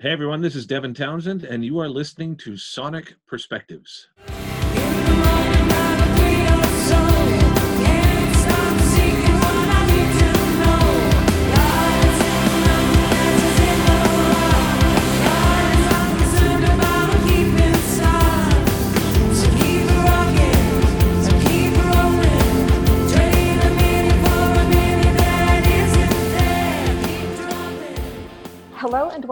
Hey 0.00 0.12
everyone, 0.12 0.40
this 0.40 0.56
is 0.56 0.64
Devin 0.64 0.94
Townsend, 0.94 1.44
and 1.44 1.62
you 1.62 1.78
are 1.78 1.86
listening 1.86 2.34
to 2.36 2.56
Sonic 2.56 3.16
Perspectives. 3.26 4.08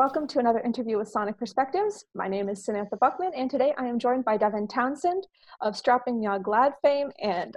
Welcome 0.09 0.27
to 0.27 0.39
another 0.39 0.61
interview 0.61 0.97
with 0.97 1.07
Sonic 1.07 1.37
Perspectives. 1.37 2.07
My 2.15 2.29
name 2.29 2.49
is 2.49 2.65
Samantha 2.65 2.97
Buckman, 2.97 3.33
and 3.37 3.51
today 3.51 3.75
I 3.77 3.85
am 3.85 3.99
joined 3.99 4.25
by 4.25 4.39
Devin 4.39 4.67
Townsend 4.67 5.27
of 5.61 5.77
Strapping 5.77 6.23
Young 6.23 6.43
Lad 6.47 6.73
fame 6.81 7.11
and 7.23 7.55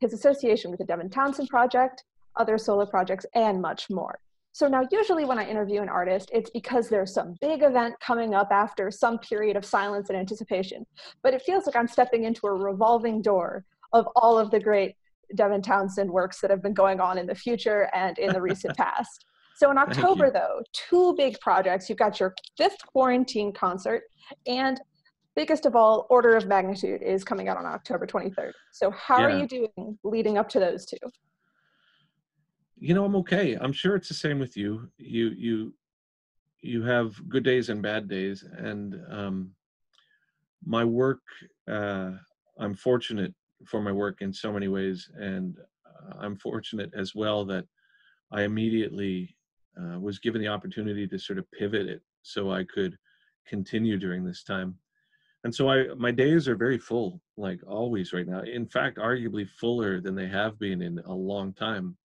his 0.00 0.12
association 0.12 0.72
with 0.72 0.80
the 0.80 0.86
Devin 0.86 1.08
Townsend 1.08 1.48
Project, 1.48 2.02
other 2.34 2.58
solo 2.58 2.84
projects, 2.84 3.26
and 3.36 3.62
much 3.62 3.90
more. 3.90 4.18
So 4.50 4.66
now, 4.66 4.82
usually 4.90 5.24
when 5.24 5.38
I 5.38 5.48
interview 5.48 5.82
an 5.82 5.88
artist, 5.88 6.30
it's 6.34 6.50
because 6.50 6.88
there's 6.88 7.14
some 7.14 7.36
big 7.40 7.62
event 7.62 7.94
coming 8.00 8.34
up 8.34 8.48
after 8.50 8.90
some 8.90 9.20
period 9.20 9.56
of 9.56 9.64
silence 9.64 10.08
and 10.08 10.18
anticipation. 10.18 10.84
But 11.22 11.32
it 11.32 11.42
feels 11.42 11.64
like 11.64 11.76
I'm 11.76 11.86
stepping 11.86 12.24
into 12.24 12.48
a 12.48 12.52
revolving 12.52 13.22
door 13.22 13.64
of 13.92 14.08
all 14.16 14.36
of 14.36 14.50
the 14.50 14.58
great 14.58 14.96
Devin 15.36 15.62
Townsend 15.62 16.10
works 16.10 16.40
that 16.40 16.50
have 16.50 16.60
been 16.60 16.74
going 16.74 16.98
on 16.98 17.18
in 17.18 17.26
the 17.28 17.36
future 17.36 17.88
and 17.94 18.18
in 18.18 18.32
the 18.32 18.42
recent 18.50 18.76
past. 18.76 19.26
So 19.56 19.70
in 19.70 19.78
October, 19.78 20.30
though, 20.30 20.62
two 20.72 21.14
big 21.16 21.38
projects. 21.40 21.88
You've 21.88 21.98
got 21.98 22.18
your 22.18 22.34
fifth 22.56 22.78
quarantine 22.86 23.52
concert, 23.52 24.02
and 24.46 24.80
biggest 25.36 25.64
of 25.64 25.76
all, 25.76 26.06
Order 26.10 26.36
of 26.36 26.46
Magnitude 26.46 27.02
is 27.02 27.22
coming 27.24 27.48
out 27.48 27.56
on 27.56 27.64
October 27.66 28.06
23rd. 28.06 28.52
So 28.72 28.90
how 28.90 29.20
Yeah. 29.20 29.26
are 29.26 29.30
you 29.38 29.46
doing 29.46 29.98
leading 30.02 30.38
up 30.38 30.48
to 30.50 30.60
those 30.60 30.86
two? 30.86 30.96
You 32.76 32.94
know, 32.94 33.04
I'm 33.04 33.16
okay. 33.16 33.54
I'm 33.54 33.72
sure 33.72 33.94
it's 33.94 34.08
the 34.08 34.14
same 34.14 34.38
with 34.40 34.56
you. 34.56 34.90
You 34.98 35.28
you 35.28 35.74
you 36.60 36.82
have 36.82 37.14
good 37.28 37.44
days 37.44 37.68
and 37.68 37.80
bad 37.82 38.08
days, 38.08 38.42
and 38.42 38.96
um, 39.10 39.54
my 40.64 40.84
work. 40.84 41.20
Uh, 41.70 42.12
I'm 42.58 42.74
fortunate 42.74 43.34
for 43.66 43.80
my 43.80 43.92
work 43.92 44.20
in 44.22 44.32
so 44.32 44.52
many 44.52 44.68
ways, 44.68 45.08
and 45.14 45.56
uh, 45.86 46.14
I'm 46.18 46.36
fortunate 46.36 46.90
as 46.96 47.14
well 47.14 47.44
that 47.46 47.64
I 48.32 48.42
immediately 48.42 49.36
uh, 49.80 49.98
was 49.98 50.18
given 50.18 50.40
the 50.40 50.48
opportunity 50.48 51.06
to 51.06 51.18
sort 51.18 51.38
of 51.38 51.50
pivot 51.52 51.86
it 51.86 52.02
so 52.22 52.52
I 52.52 52.64
could 52.64 52.96
continue 53.46 53.98
during 53.98 54.24
this 54.24 54.42
time. 54.42 54.76
And 55.44 55.54
so 55.54 55.68
I 55.68 55.88
my 55.94 56.10
days 56.10 56.48
are 56.48 56.56
very 56.56 56.78
full, 56.78 57.20
like 57.36 57.60
always 57.66 58.12
right 58.12 58.26
now. 58.26 58.40
In 58.40 58.66
fact, 58.66 58.98
arguably 58.98 59.48
fuller 59.48 60.00
than 60.00 60.14
they 60.14 60.28
have 60.28 60.58
been 60.58 60.80
in 60.80 60.98
a 61.00 61.12
long 61.12 61.52
time. 61.52 61.96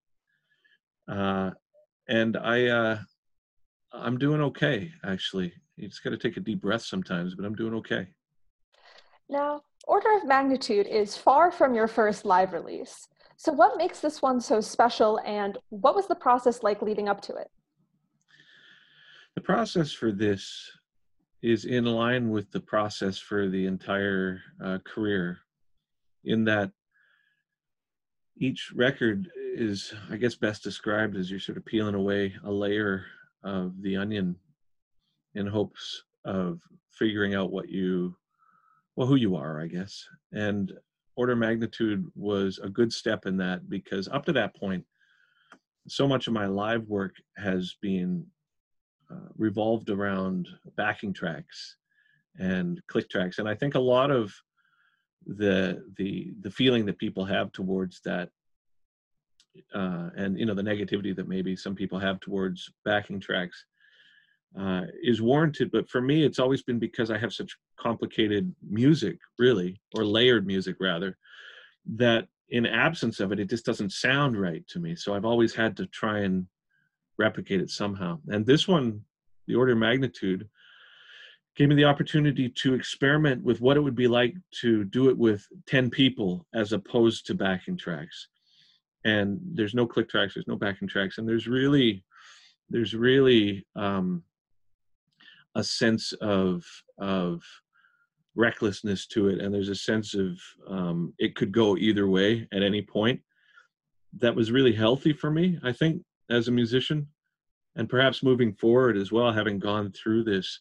Uh, 1.09 1.53
and 2.09 2.37
I 2.37 2.67
uh, 2.67 2.99
I'm 3.93 4.19
doing 4.19 4.41
okay 4.43 4.91
actually. 5.05 5.53
You 5.77 5.89
just 5.89 6.03
got 6.03 6.11
to 6.11 6.19
take 6.19 6.37
a 6.37 6.41
deep 6.41 6.61
breath 6.61 6.83
sometimes, 6.83 7.37
but 7.37 7.45
I'm 7.45 7.55
doing 7.55 7.75
okay. 7.75 8.09
Now, 9.29 9.63
Order 9.87 10.17
of 10.17 10.27
Magnitude 10.27 10.87
is 10.87 11.17
far 11.17 11.53
from 11.53 11.75
your 11.75 11.87
first 11.87 12.25
live 12.25 12.53
release. 12.53 13.07
So 13.37 13.53
what 13.53 13.79
makes 13.79 14.01
this 14.01 14.21
one 14.21 14.41
so 14.41 14.61
special, 14.61 15.21
and 15.25 15.57
what 15.69 15.95
was 15.95 16.09
the 16.09 16.17
process 16.17 16.65
like 16.65 16.83
leading 16.83 17.09
up 17.09 17.21
to 17.23 17.37
it? 17.37 17.49
The 19.39 19.45
process 19.45 19.93
for 19.93 20.11
this 20.11 20.69
is 21.43 21.65
in 21.65 21.85
line 21.85 22.31
with 22.31 22.51
the 22.51 22.59
process 22.59 23.21
for 23.21 23.49
the 23.49 23.67
entire 23.67 24.41
uh, 24.61 24.79
career, 24.85 25.39
in 26.25 26.43
that 26.47 26.73
each 28.37 28.73
record 28.75 29.31
is, 29.55 29.95
I 30.11 30.17
guess, 30.17 30.35
best 30.35 30.65
described 30.65 31.17
as 31.17 31.31
you're 31.31 31.39
sort 31.39 31.57
of 31.57 31.65
peeling 31.65 31.95
away 31.95 32.35
a 32.43 32.51
layer 32.51 33.05
of 33.45 33.81
the 33.81 33.97
onion 33.97 34.35
in 35.37 35.47
hopes 35.47 36.03
of 36.25 36.61
figuring 36.91 37.37
out 37.37 37.53
what 37.53 37.69
you, 37.69 38.17
well, 38.97 39.07
who 39.07 39.15
you 39.15 39.37
are, 39.37 39.61
I 39.61 39.69
guess. 39.69 40.05
And 40.33 40.73
Order 41.15 41.37
Magnitude 41.37 42.05
was 42.17 42.59
a 42.59 42.69
good 42.69 42.93
step 42.93 43.25
in 43.25 43.37
that 43.37 43.71
because 43.71 44.09
up 44.09 44.25
to 44.25 44.33
that 44.33 44.57
point, 44.57 44.85
so 45.87 46.09
much 46.09 46.27
of 46.27 46.33
my 46.33 46.47
live 46.47 46.89
work 46.89 47.15
has 47.37 47.77
been 47.81 48.27
uh, 49.11 49.29
revolved 49.37 49.91
around 49.91 50.49
backing 50.77 51.13
tracks 51.13 51.77
and 52.39 52.81
click 52.87 53.09
tracks. 53.11 53.39
And 53.39 53.49
i 53.49 53.55
think 53.55 53.75
a 53.75 53.81
lot 53.81 54.11
of 54.11 54.33
the 55.27 55.85
the 55.99 56.33
the 56.41 56.51
feeling 56.51 56.87
that 56.87 56.99
people 56.99 57.25
have 57.25 57.53
towards 57.53 58.01
that 58.05 58.31
uh, 59.75 60.11
and 60.17 60.39
you 60.39 60.47
know 60.47 60.55
the 60.55 60.63
negativity 60.63 61.15
that 61.15 61.29
maybe 61.29 61.57
some 61.57 61.75
people 61.75 61.99
have 61.99 62.21
towards 62.21 62.71
backing 62.85 63.21
tracks 63.21 63.65
uh, 64.59 64.83
is 65.03 65.21
warranted. 65.21 65.71
But 65.71 65.89
for 65.89 66.01
me 66.01 66.25
it's 66.25 66.39
always 66.39 66.63
been 66.63 66.79
because 66.79 67.11
i 67.11 67.19
have 67.19 67.33
such 67.33 67.57
complicated 67.79 68.55
music 68.63 69.19
really 69.39 69.81
or 69.95 70.05
layered 70.05 70.47
music 70.47 70.77
rather 70.81 71.17
that 71.87 72.29
in 72.51 72.65
absence 72.65 73.21
of 73.21 73.33
it 73.33 73.41
it 73.41 73.51
just 73.51 73.67
doesn't 73.67 73.93
sound 73.93 74.41
right 74.41 74.67
to 74.69 74.79
me. 74.79 74.95
So 74.95 75.15
i've 75.15 75.27
always 75.27 75.55
had 75.55 75.77
to 75.79 75.87
try 75.87 76.21
and 76.21 76.47
replicate 77.19 77.61
it 77.61 77.71
somehow. 77.71 78.19
And 78.29 78.47
this 78.47 78.69
one, 78.69 79.03
the 79.47 79.55
order 79.55 79.73
of 79.73 79.79
magnitude, 79.79 80.49
gave 81.57 81.69
me 81.69 81.75
the 81.75 81.85
opportunity 81.85 82.49
to 82.49 82.75
experiment 82.75 83.43
with 83.43 83.61
what 83.61 83.77
it 83.77 83.81
would 83.81 83.97
be 83.97 84.07
like 84.07 84.35
to 84.61 84.85
do 84.85 85.09
it 85.09 85.19
with 85.19 85.45
10 85.67 85.91
people 85.91 86.47
as 86.55 86.73
opposed 86.73 87.27
to 87.27 87.35
backing 87.35 87.77
tracks. 87.77 88.29
And 89.05 89.41
there's 89.43 89.75
no 89.75 89.87
click 89.87 90.09
tracks, 90.09 90.35
there's 90.35 90.47
no 90.47 90.57
backing 90.57 90.89
tracks, 90.89 91.19
and 91.19 91.29
there's 91.29 91.49
really, 91.49 92.05
there's 92.71 92.95
really 92.95 93.67
um, 93.75 94.23
a 95.55 95.65
sense 95.65 96.13
of 96.21 96.65
of 96.99 97.43
recklessness 98.37 99.07
to 99.09 99.29
it, 99.29 99.41
and 99.41 99.53
there's 99.53 99.69
a 99.69 99.75
sense 99.75 100.15
of 100.15 100.39
um, 100.69 101.13
it 101.19 101.35
could 101.35 101.53
go 101.53 101.77
either 101.77 102.07
way 102.07 102.47
at 102.53 102.63
any 102.63 102.83
point. 102.83 103.21
That 104.17 104.37
was 104.37 104.53
really 104.53 104.73
healthy 104.73 105.13
for 105.13 105.31
me, 105.31 105.59
I 105.65 105.73
think, 105.73 106.03
as 106.31 106.49
a 106.49 106.53
musician 106.53 107.07
and 107.77 107.89
perhaps 107.89 108.23
moving 108.23 108.53
forward 108.55 108.97
as 108.97 109.13
well 109.13 109.33
having 109.33 109.59
gone 109.59 109.93
through 109.93 110.25
this 110.25 110.61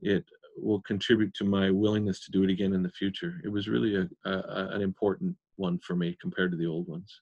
it 0.00 0.24
will 0.56 0.80
contribute 0.82 1.32
to 1.34 1.44
my 1.44 1.70
willingness 1.70 2.24
to 2.24 2.30
do 2.30 2.42
it 2.42 2.50
again 2.50 2.74
in 2.74 2.82
the 2.82 2.90
future. 2.90 3.40
It 3.42 3.48
was 3.48 3.68
really 3.68 3.96
a, 3.96 4.08
a, 4.28 4.68
an 4.72 4.82
important 4.82 5.34
one 5.56 5.78
for 5.78 5.96
me 5.96 6.16
compared 6.20 6.50
to 6.50 6.58
the 6.58 6.66
old 6.66 6.88
ones. 6.88 7.20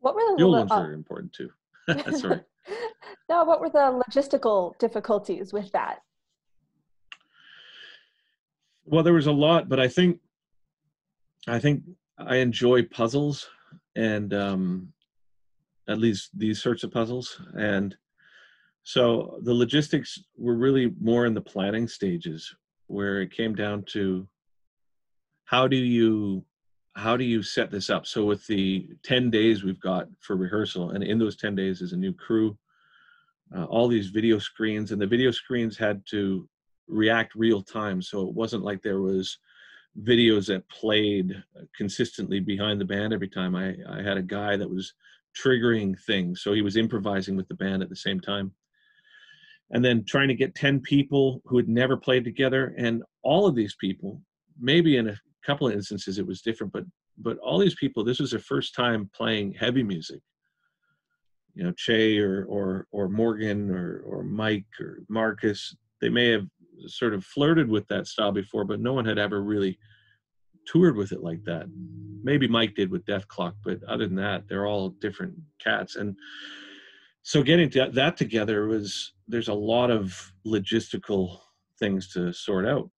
What 0.00 0.14
were 0.14 0.22
the, 0.22 0.36
the 0.38 0.44
old 0.44 0.52
lo- 0.52 0.58
ones 0.60 0.72
uh, 0.72 0.80
were 0.80 0.92
important 0.92 1.32
too. 1.34 1.50
That's 1.86 2.24
right 2.24 2.42
no, 3.28 3.44
what 3.44 3.60
were 3.60 3.70
the 3.70 4.02
logistical 4.08 4.78
difficulties 4.78 5.52
with 5.52 5.70
that? 5.72 6.00
well 8.84 9.02
there 9.02 9.12
was 9.12 9.26
a 9.26 9.32
lot 9.32 9.68
but 9.68 9.78
i 9.78 9.86
think 9.86 10.18
i 11.46 11.58
think 11.58 11.82
i 12.16 12.36
enjoy 12.36 12.82
puzzles 12.82 13.46
and 13.96 14.32
um 14.32 14.90
at 15.88 15.98
least 15.98 16.30
these 16.36 16.62
sorts 16.62 16.84
of 16.84 16.90
puzzles. 16.90 17.40
And 17.56 17.96
so 18.82 19.38
the 19.42 19.54
logistics 19.54 20.18
were 20.36 20.56
really 20.56 20.92
more 21.00 21.26
in 21.26 21.34
the 21.34 21.40
planning 21.40 21.88
stages 21.88 22.54
where 22.86 23.20
it 23.20 23.32
came 23.32 23.54
down 23.54 23.84
to 23.92 24.26
how 25.44 25.66
do 25.66 25.76
you 25.76 26.44
how 26.94 27.16
do 27.16 27.22
you 27.24 27.44
set 27.44 27.70
this 27.70 27.90
up? 27.90 28.06
So 28.06 28.24
with 28.24 28.44
the 28.48 28.88
10 29.04 29.30
days 29.30 29.62
we've 29.62 29.80
got 29.80 30.08
for 30.20 30.34
rehearsal 30.34 30.90
and 30.90 31.04
in 31.04 31.18
those 31.18 31.36
10 31.36 31.54
days 31.54 31.80
is 31.80 31.92
a 31.92 31.96
new 31.96 32.12
crew 32.12 32.58
uh, 33.56 33.64
all 33.64 33.88
these 33.88 34.08
video 34.08 34.38
screens 34.38 34.92
and 34.92 35.00
the 35.00 35.06
video 35.06 35.30
screens 35.30 35.76
had 35.76 36.02
to 36.10 36.48
react 36.86 37.34
real 37.34 37.62
time. 37.62 38.02
So 38.02 38.26
it 38.26 38.34
wasn't 38.34 38.64
like 38.64 38.82
there 38.82 39.00
was 39.00 39.38
videos 40.02 40.46
that 40.46 40.68
played 40.68 41.42
consistently 41.76 42.40
behind 42.40 42.80
the 42.80 42.84
band 42.84 43.12
every 43.12 43.28
time. 43.28 43.54
I 43.54 43.74
i 43.88 44.02
had 44.02 44.16
a 44.16 44.22
guy 44.22 44.56
that 44.56 44.68
was 44.68 44.92
triggering 45.44 45.98
things. 46.06 46.42
So 46.42 46.52
he 46.52 46.62
was 46.62 46.76
improvising 46.76 47.36
with 47.36 47.48
the 47.48 47.54
band 47.54 47.82
at 47.82 47.88
the 47.88 47.96
same 47.96 48.20
time. 48.20 48.52
And 49.70 49.84
then 49.84 50.04
trying 50.04 50.28
to 50.28 50.34
get 50.34 50.54
10 50.54 50.80
people 50.80 51.42
who 51.44 51.56
had 51.58 51.68
never 51.68 51.96
played 51.96 52.24
together. 52.24 52.74
And 52.78 53.02
all 53.22 53.46
of 53.46 53.54
these 53.54 53.76
people 53.80 54.22
maybe 54.60 54.96
in 54.96 55.08
a 55.08 55.16
couple 55.44 55.66
of 55.66 55.72
instances 55.72 56.18
it 56.18 56.26
was 56.26 56.42
different 56.42 56.72
but 56.72 56.84
but 57.18 57.38
all 57.38 57.58
these 57.58 57.74
people 57.74 58.04
this 58.04 58.20
was 58.20 58.30
their 58.30 58.40
first 58.40 58.74
time 58.74 59.10
playing 59.14 59.52
heavy 59.52 59.82
music. 59.82 60.20
You 61.54 61.64
know 61.64 61.72
che 61.72 62.18
or 62.18 62.44
or 62.44 62.86
or 62.92 63.08
morgan 63.08 63.70
or 63.70 64.02
or 64.06 64.22
mike 64.22 64.66
or 64.80 65.00
marcus 65.08 65.74
they 66.00 66.08
may 66.08 66.28
have 66.30 66.46
sort 66.86 67.14
of 67.14 67.24
flirted 67.24 67.68
with 67.68 67.86
that 67.88 68.06
style 68.06 68.30
before 68.30 68.64
but 68.64 68.80
no 68.80 68.92
one 68.92 69.04
had 69.04 69.18
ever 69.18 69.42
really 69.42 69.78
toured 70.70 70.96
with 70.96 71.12
it 71.12 71.22
like 71.22 71.42
that 71.44 71.66
maybe 72.22 72.46
mike 72.46 72.74
did 72.74 72.90
with 72.90 73.06
Dethklok 73.06 73.54
but 73.64 73.82
other 73.84 74.06
than 74.06 74.16
that 74.16 74.48
they're 74.48 74.66
all 74.66 74.90
different 74.90 75.34
cats 75.58 75.96
and 75.96 76.16
so 77.22 77.42
getting 77.42 77.68
that 77.92 78.16
together 78.16 78.66
was 78.68 79.12
there's 79.26 79.48
a 79.48 79.54
lot 79.54 79.90
of 79.90 80.32
logistical 80.46 81.38
things 81.78 82.08
to 82.14 82.32
sort 82.32 82.66
out. 82.66 82.90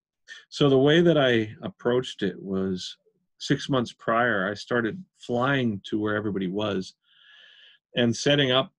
So 0.49 0.69
the 0.69 0.79
way 0.79 1.01
that 1.01 1.19
I 1.19 1.55
approached 1.63 2.23
it 2.23 2.41
was 2.41 2.97
six 3.39 3.69
months 3.69 3.93
prior, 3.93 4.49
I 4.49 4.55
started 4.55 5.03
flying 5.19 5.81
to 5.87 5.99
where 5.99 6.15
everybody 6.15 6.47
was 6.47 6.95
and 7.97 8.15
setting 8.15 8.53
up 8.53 8.73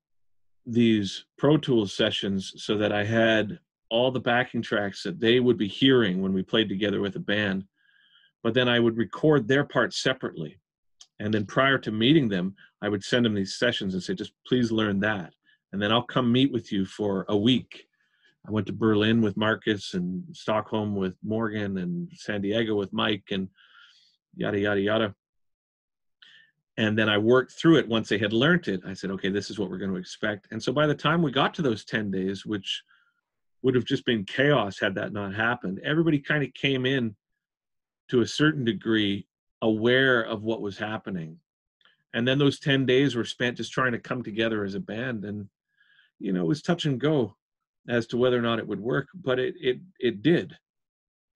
these 0.66 1.26
Pro 1.38 1.58
Tools 1.58 1.94
sessions 1.94 2.54
so 2.56 2.78
that 2.78 2.94
I 2.94 3.04
had 3.04 3.60
all 3.90 4.10
the 4.10 4.22
backing 4.22 4.62
tracks 4.62 5.04
that 5.04 5.20
they 5.20 5.42
would 5.42 5.58
be 5.58 5.68
hearing 5.68 6.22
when 6.22 6.32
we 6.32 6.44
played 6.44 6.70
together 6.70 7.02
with 7.02 7.18
a 7.18 7.20
band. 7.20 7.66
But 8.44 8.54
then 8.54 8.68
I 8.68 8.80
would 8.80 8.98
record 8.98 9.48
their 9.48 9.64
parts 9.64 10.02
separately. 10.02 10.58
And 11.20 11.34
then 11.34 11.46
prior 11.46 11.78
to 11.80 11.92
meeting 11.92 12.28
them, 12.28 12.56
I 12.82 12.90
would 12.90 13.04
send 13.04 13.26
them 13.26 13.36
these 13.36 13.56
sessions 13.56 13.94
and 13.94 14.02
say, 14.02 14.16
just 14.16 14.34
please 14.48 14.72
learn 14.72 15.00
that. 15.02 15.34
And 15.72 15.82
then 15.82 15.92
I'll 15.92 16.02
come 16.02 16.32
meet 16.32 16.52
with 16.52 16.72
you 16.72 16.86
for 16.86 17.26
a 17.30 17.38
week. 17.38 17.86
I 18.48 18.52
went 18.52 18.66
to 18.68 18.74
Berlin 18.74 19.22
with 19.22 19.38
Marcus 19.38 19.94
and 19.94 20.24
Stockholm 20.36 20.96
with 20.96 21.16
Morgan 21.24 21.78
and 21.78 22.10
San 22.16 22.42
Diego 22.42 22.76
with 22.76 22.92
Mike 22.92 23.26
and 23.30 23.48
yada, 24.36 24.60
yada, 24.60 24.82
yada. 24.82 25.16
And 26.78 26.98
then 26.98 27.08
I 27.10 27.20
worked 27.20 27.52
through 27.52 27.78
it 27.78 27.88
once 27.88 28.10
they 28.10 28.18
had 28.18 28.34
learned 28.34 28.68
it. 28.68 28.82
I 28.88 28.94
said, 28.94 29.12
okay, 29.12 29.30
this 29.30 29.52
is 29.52 29.60
what 29.60 29.70
we're 29.70 29.78
going 29.78 29.92
to 29.92 29.98
expect. 29.98 30.48
And 30.52 30.62
so 30.62 30.74
by 30.74 30.88
the 30.88 30.96
time 30.96 31.22
we 31.22 31.32
got 31.32 31.54
to 31.56 31.62
those 31.62 31.86
10 31.86 32.10
days, 32.10 32.46
which 32.46 32.82
would 33.62 33.76
have 33.76 33.86
just 33.86 34.06
been 34.06 34.26
chaos 34.26 34.80
had 34.80 34.96
that 34.96 35.14
not 35.14 35.36
happened, 35.36 35.80
everybody 35.84 36.18
kind 36.18 36.44
of 36.44 36.52
came 36.56 36.88
in 36.88 37.16
to 38.12 38.20
a 38.22 38.28
certain 38.28 38.66
degree 38.66 39.26
aware 39.62 40.22
of 40.22 40.44
what 40.44 40.62
was 40.62 40.78
happening. 40.78 41.40
And 42.14 42.28
then 42.28 42.38
those 42.38 42.60
10 42.60 42.86
days 42.86 43.16
were 43.16 43.24
spent 43.24 43.56
just 43.56 43.72
trying 43.72 43.94
to 43.94 44.00
come 44.00 44.22
together 44.22 44.66
as 44.66 44.76
a 44.76 44.82
band. 44.82 45.24
And, 45.24 45.48
you 46.20 46.34
know, 46.34 46.42
it 46.42 46.48
was 46.48 46.62
touch 46.62 46.84
and 46.84 47.00
go 47.00 47.38
as 47.88 48.06
to 48.08 48.18
whether 48.18 48.38
or 48.38 48.42
not 48.42 48.60
it 48.60 48.68
would 48.68 48.82
work, 48.82 49.08
but 49.14 49.40
it, 49.40 49.56
it, 49.62 49.80
it 50.02 50.22
did. 50.22 50.58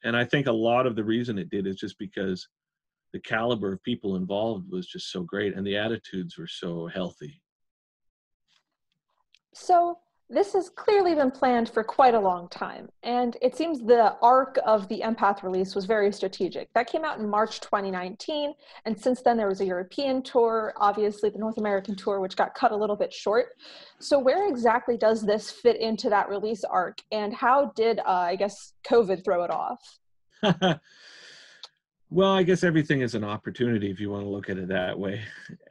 And 0.04 0.18
I 0.18 0.26
think 0.26 0.48
a 0.48 0.52
lot 0.52 0.86
of 0.86 0.98
the 0.98 1.04
reason 1.04 1.38
it 1.38 1.50
did 1.50 1.66
is 1.66 1.78
just 1.78 1.98
because 1.98 2.50
the 3.14 3.22
caliber 3.22 3.72
of 3.72 3.82
people 3.84 4.18
involved 4.18 4.70
was 4.70 4.86
just 4.86 5.14
so 5.14 5.24
great 5.24 5.56
and 5.56 5.66
the 5.66 5.78
attitudes 5.78 6.38
were 6.38 6.48
so 6.48 6.88
healthy. 6.88 7.42
So, 9.54 10.00
this 10.30 10.54
has 10.54 10.70
clearly 10.70 11.14
been 11.14 11.30
planned 11.30 11.70
for 11.70 11.84
quite 11.84 12.16
a 12.16 12.20
long 12.20 12.50
time, 12.50 12.90
and 13.04 13.38
it 13.42 13.56
seems 13.56 13.80
the 13.80 14.16
arc 14.22 14.58
of 14.66 14.88
the 14.88 15.02
empath 15.02 15.44
release 15.44 15.76
was 15.76 15.86
very 15.86 16.12
strategic. 16.12 16.74
That 16.74 16.88
came 16.88 17.06
out 17.06 17.20
in 17.20 17.30
March 17.30 17.60
2019, 17.62 18.54
and 18.86 19.00
since 19.00 19.22
then 19.22 19.38
there 19.38 19.48
was 19.48 19.62
a 19.62 19.66
European 19.66 20.24
tour, 20.24 20.74
obviously 20.78 21.30
the 21.30 21.38
North 21.38 21.58
American 21.58 21.96
tour, 21.96 22.20
which 22.20 22.36
got 22.36 22.56
cut 22.56 22.72
a 22.72 22.76
little 22.76 22.96
bit 22.96 23.14
short. 23.14 23.50
So, 24.00 24.18
where 24.18 24.48
exactly 24.48 24.98
does 24.98 25.22
this 25.22 25.52
fit 25.52 25.80
into 25.80 26.10
that 26.10 26.28
release 26.28 26.64
arc, 26.64 26.98
and 27.12 27.34
how 27.34 27.72
did, 27.76 28.00
uh, 28.00 28.04
I 28.06 28.36
guess, 28.36 28.74
COVID 28.88 29.24
throw 29.24 29.44
it 29.44 29.52
off? 29.52 30.00
well, 32.16 32.32
I 32.32 32.44
guess 32.44 32.64
everything 32.64 33.02
is 33.02 33.14
an 33.14 33.26
opportunity 33.26 33.92
if 33.92 34.00
you 34.00 34.10
want 34.10 34.24
to 34.24 34.30
look 34.30 34.50
at 34.50 34.58
it 34.58 34.70
that 34.70 34.98
way. 34.98 35.22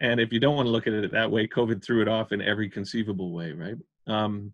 And 0.02 0.20
if 0.20 0.30
you 0.30 0.38
don't 0.38 0.56
want 0.56 0.66
to 0.66 0.70
look 0.72 0.86
at 0.86 0.92
it 0.92 1.10
that 1.10 1.30
way, 1.30 1.48
COVID 1.48 1.82
threw 1.82 2.02
it 2.02 2.08
off 2.08 2.32
in 2.32 2.42
every 2.42 2.68
conceivable 2.68 3.32
way, 3.32 3.52
right? 3.52 3.76
Um, 4.06 4.52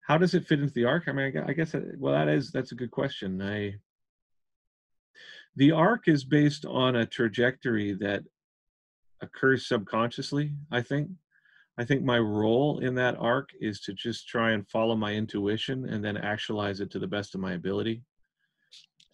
how 0.00 0.18
does 0.18 0.34
it 0.34 0.44
fit 0.44 0.58
into 0.58 0.74
the 0.74 0.84
arc? 0.84 1.04
I 1.06 1.12
mean, 1.12 1.38
I 1.46 1.52
guess, 1.52 1.76
uh, 1.76 1.82
well, 1.96 2.12
that 2.12 2.26
is, 2.26 2.50
that's 2.50 2.72
a 2.72 2.74
good 2.74 2.90
question. 2.90 3.40
I, 3.40 3.76
the 5.54 5.70
arc 5.70 6.08
is 6.08 6.24
based 6.24 6.66
on 6.66 6.96
a 6.96 7.06
trajectory 7.06 7.92
that 8.00 8.24
occurs 9.20 9.68
subconsciously, 9.68 10.54
I 10.72 10.82
think. 10.82 11.08
I 11.78 11.84
think 11.84 12.02
my 12.02 12.18
role 12.18 12.80
in 12.80 12.96
that 12.96 13.16
arc 13.20 13.50
is 13.60 13.78
to 13.82 13.92
just 13.92 14.26
try 14.26 14.50
and 14.50 14.68
follow 14.68 14.96
my 14.96 15.12
intuition 15.12 15.88
and 15.88 16.04
then 16.04 16.16
actualize 16.16 16.80
it 16.80 16.90
to 16.90 16.98
the 16.98 17.06
best 17.06 17.36
of 17.36 17.40
my 17.40 17.52
ability. 17.52 18.02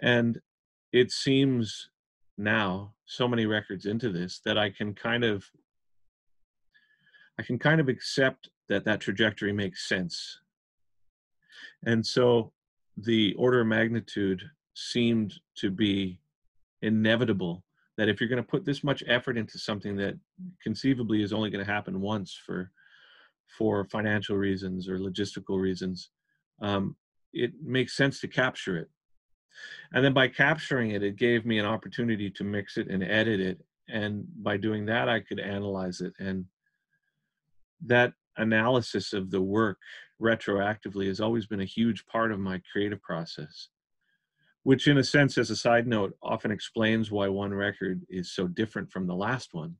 And 0.00 0.40
it 0.92 1.10
seems 1.10 1.90
now, 2.38 2.94
so 3.04 3.28
many 3.28 3.46
records 3.46 3.86
into 3.86 4.10
this, 4.10 4.40
that 4.44 4.58
I 4.58 4.70
can 4.70 4.94
kind 4.94 5.24
of 5.24 5.44
I 7.38 7.42
can 7.42 7.58
kind 7.58 7.80
of 7.80 7.88
accept 7.88 8.50
that 8.68 8.84
that 8.84 9.00
trajectory 9.00 9.52
makes 9.52 9.88
sense. 9.88 10.40
And 11.86 12.04
so 12.04 12.52
the 12.96 13.34
order 13.34 13.62
of 13.62 13.66
magnitude 13.66 14.42
seemed 14.74 15.34
to 15.56 15.70
be 15.70 16.18
inevitable 16.82 17.64
that 17.96 18.08
if 18.08 18.20
you're 18.20 18.28
going 18.28 18.42
to 18.42 18.48
put 18.48 18.64
this 18.64 18.84
much 18.84 19.02
effort 19.06 19.36
into 19.36 19.58
something 19.58 19.96
that 19.96 20.18
conceivably 20.62 21.22
is 21.22 21.32
only 21.32 21.50
going 21.50 21.64
to 21.64 21.70
happen 21.70 22.00
once 22.00 22.38
for 22.46 22.70
for 23.58 23.84
financial 23.84 24.36
reasons 24.36 24.88
or 24.88 24.98
logistical 24.98 25.60
reasons 25.60 26.10
um, 26.62 26.96
it 27.32 27.52
makes 27.62 27.96
sense 27.96 28.20
to 28.20 28.28
capture 28.28 28.76
it 28.78 28.88
and 29.92 30.04
then 30.04 30.12
by 30.12 30.28
capturing 30.28 30.90
it 30.90 31.02
it 31.02 31.16
gave 31.16 31.44
me 31.44 31.58
an 31.58 31.66
opportunity 31.66 32.30
to 32.30 32.44
mix 32.44 32.76
it 32.76 32.88
and 32.88 33.02
edit 33.02 33.40
it. 33.40 33.60
And 33.88 34.24
by 34.42 34.56
doing 34.56 34.86
that 34.86 35.08
i 35.08 35.20
could 35.20 35.40
analyze 35.40 36.00
it. 36.00 36.12
And 36.18 36.46
that 37.84 38.12
analysis 38.36 39.12
of 39.12 39.30
the 39.30 39.42
work 39.42 39.78
retroactively 40.20 41.08
has 41.08 41.20
always 41.20 41.46
been 41.46 41.60
a 41.60 41.64
huge 41.64 42.06
part 42.06 42.32
of 42.32 42.38
my 42.38 42.60
creative 42.72 43.02
process 43.02 43.68
which 44.64 44.86
in 44.86 44.98
a 44.98 45.04
sense 45.04 45.38
as 45.38 45.50
a 45.50 45.56
side 45.56 45.86
note 45.86 46.16
often 46.22 46.50
explains 46.50 47.10
why 47.10 47.28
one 47.28 47.52
record 47.52 48.02
is 48.08 48.32
so 48.32 48.46
different 48.46 48.90
from 48.90 49.06
the 49.06 49.14
last 49.14 49.54
one. 49.54 49.76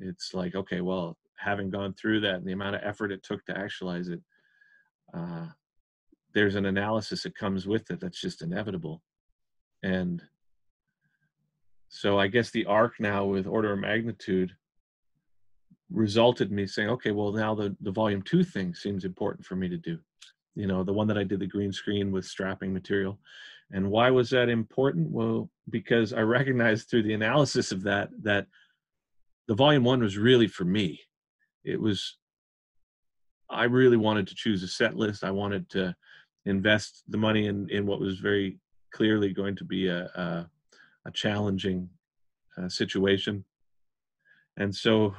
It's 0.00 0.32
like 0.32 0.54
okay 0.54 0.80
well 0.80 1.16
having 1.36 1.70
gone 1.70 1.94
through 1.94 2.20
that 2.20 2.36
and 2.36 2.46
the 2.46 2.52
amount 2.52 2.76
of 2.76 2.82
effort 2.82 3.12
it 3.12 3.22
took 3.22 3.44
to 3.46 3.56
actualize 3.56 4.08
it 4.08 4.20
uh, 5.14 5.46
there's 6.38 6.54
an 6.54 6.66
analysis 6.66 7.22
that 7.22 7.34
comes 7.34 7.66
with 7.66 7.90
it 7.90 8.00
that's 8.00 8.20
just 8.20 8.42
inevitable 8.42 9.02
and 9.82 10.22
so 11.88 12.18
i 12.18 12.26
guess 12.26 12.50
the 12.50 12.66
arc 12.66 13.00
now 13.00 13.24
with 13.24 13.46
order 13.46 13.72
of 13.72 13.78
magnitude 13.78 14.52
resulted 15.90 16.52
me 16.52 16.66
saying, 16.66 16.88
okay, 16.90 17.10
well 17.10 17.32
now 17.32 17.54
the 17.54 17.76
the 17.80 17.90
volume 17.90 18.22
two 18.22 18.44
thing 18.44 18.74
seems 18.74 19.04
important 19.04 19.44
for 19.44 19.56
me 19.56 19.68
to 19.68 19.76
do. 19.76 19.98
You 20.54 20.66
know, 20.66 20.82
the 20.82 20.92
one 20.92 21.06
that 21.08 21.18
I 21.18 21.24
did 21.24 21.40
the 21.40 21.46
green 21.46 21.72
screen 21.72 22.10
with 22.10 22.24
strapping 22.24 22.72
material. 22.72 23.18
And 23.70 23.90
why 23.90 24.10
was 24.10 24.30
that 24.30 24.48
important? 24.48 25.10
Well, 25.10 25.50
because 25.70 26.12
I 26.12 26.20
recognized 26.38 26.88
through 26.88 27.04
the 27.04 27.14
analysis 27.14 27.72
of 27.72 27.82
that 27.84 28.10
that 28.22 28.46
the 29.46 29.54
volume 29.54 29.84
one 29.84 30.00
was 30.00 30.18
really 30.18 30.46
for 30.46 30.64
me. 30.64 31.00
It 31.64 31.80
was 31.80 32.16
I 33.50 33.64
really 33.64 33.96
wanted 33.96 34.26
to 34.28 34.34
choose 34.34 34.62
a 34.62 34.68
set 34.68 34.96
list. 34.96 35.24
I 35.24 35.30
wanted 35.30 35.70
to 35.70 35.94
invest 36.48 37.04
the 37.08 37.18
money 37.18 37.46
in 37.46 37.68
in 37.70 37.86
what 37.86 38.00
was 38.00 38.18
very 38.18 38.58
clearly 38.92 39.32
going 39.32 39.56
to 39.56 39.64
be 39.64 39.88
a 39.88 40.04
a, 40.14 40.50
a 41.06 41.10
challenging 41.12 41.88
uh, 42.56 42.68
situation. 42.68 43.44
And 44.56 44.74
so 44.74 45.14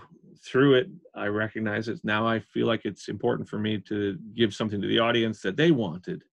through 0.46 0.76
it, 0.76 0.88
I 1.16 1.28
recognize 1.28 1.88
it. 1.88 2.00
Now 2.04 2.28
I 2.28 2.40
feel 2.40 2.68
like 2.68 2.84
it's 2.86 3.08
important 3.08 3.48
for 3.48 3.60
me 3.60 3.80
to 3.90 4.18
give 4.36 4.54
something 4.54 4.82
to 4.82 4.88
the 4.88 5.00
audience 5.00 5.42
that 5.42 5.58
they 5.58 5.72
wanted. 5.72 6.24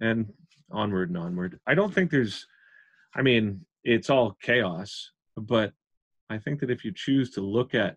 And 0.00 0.32
onward 0.70 1.08
and 1.10 1.18
onward. 1.18 1.58
I 1.66 1.74
don't 1.74 1.94
think 1.94 2.10
there's, 2.10 2.46
I 3.14 3.22
mean, 3.22 3.64
it's 3.84 4.10
all 4.10 4.36
chaos, 4.42 5.12
but 5.36 5.72
I 6.28 6.38
think 6.38 6.60
that 6.60 6.70
if 6.70 6.84
you 6.84 6.92
choose 6.92 7.30
to 7.32 7.40
look 7.40 7.74
at 7.74 7.96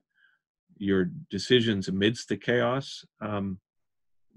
your 0.77 1.09
decisions 1.29 1.87
amidst 1.87 2.29
the 2.29 2.37
chaos, 2.37 3.03
um, 3.21 3.59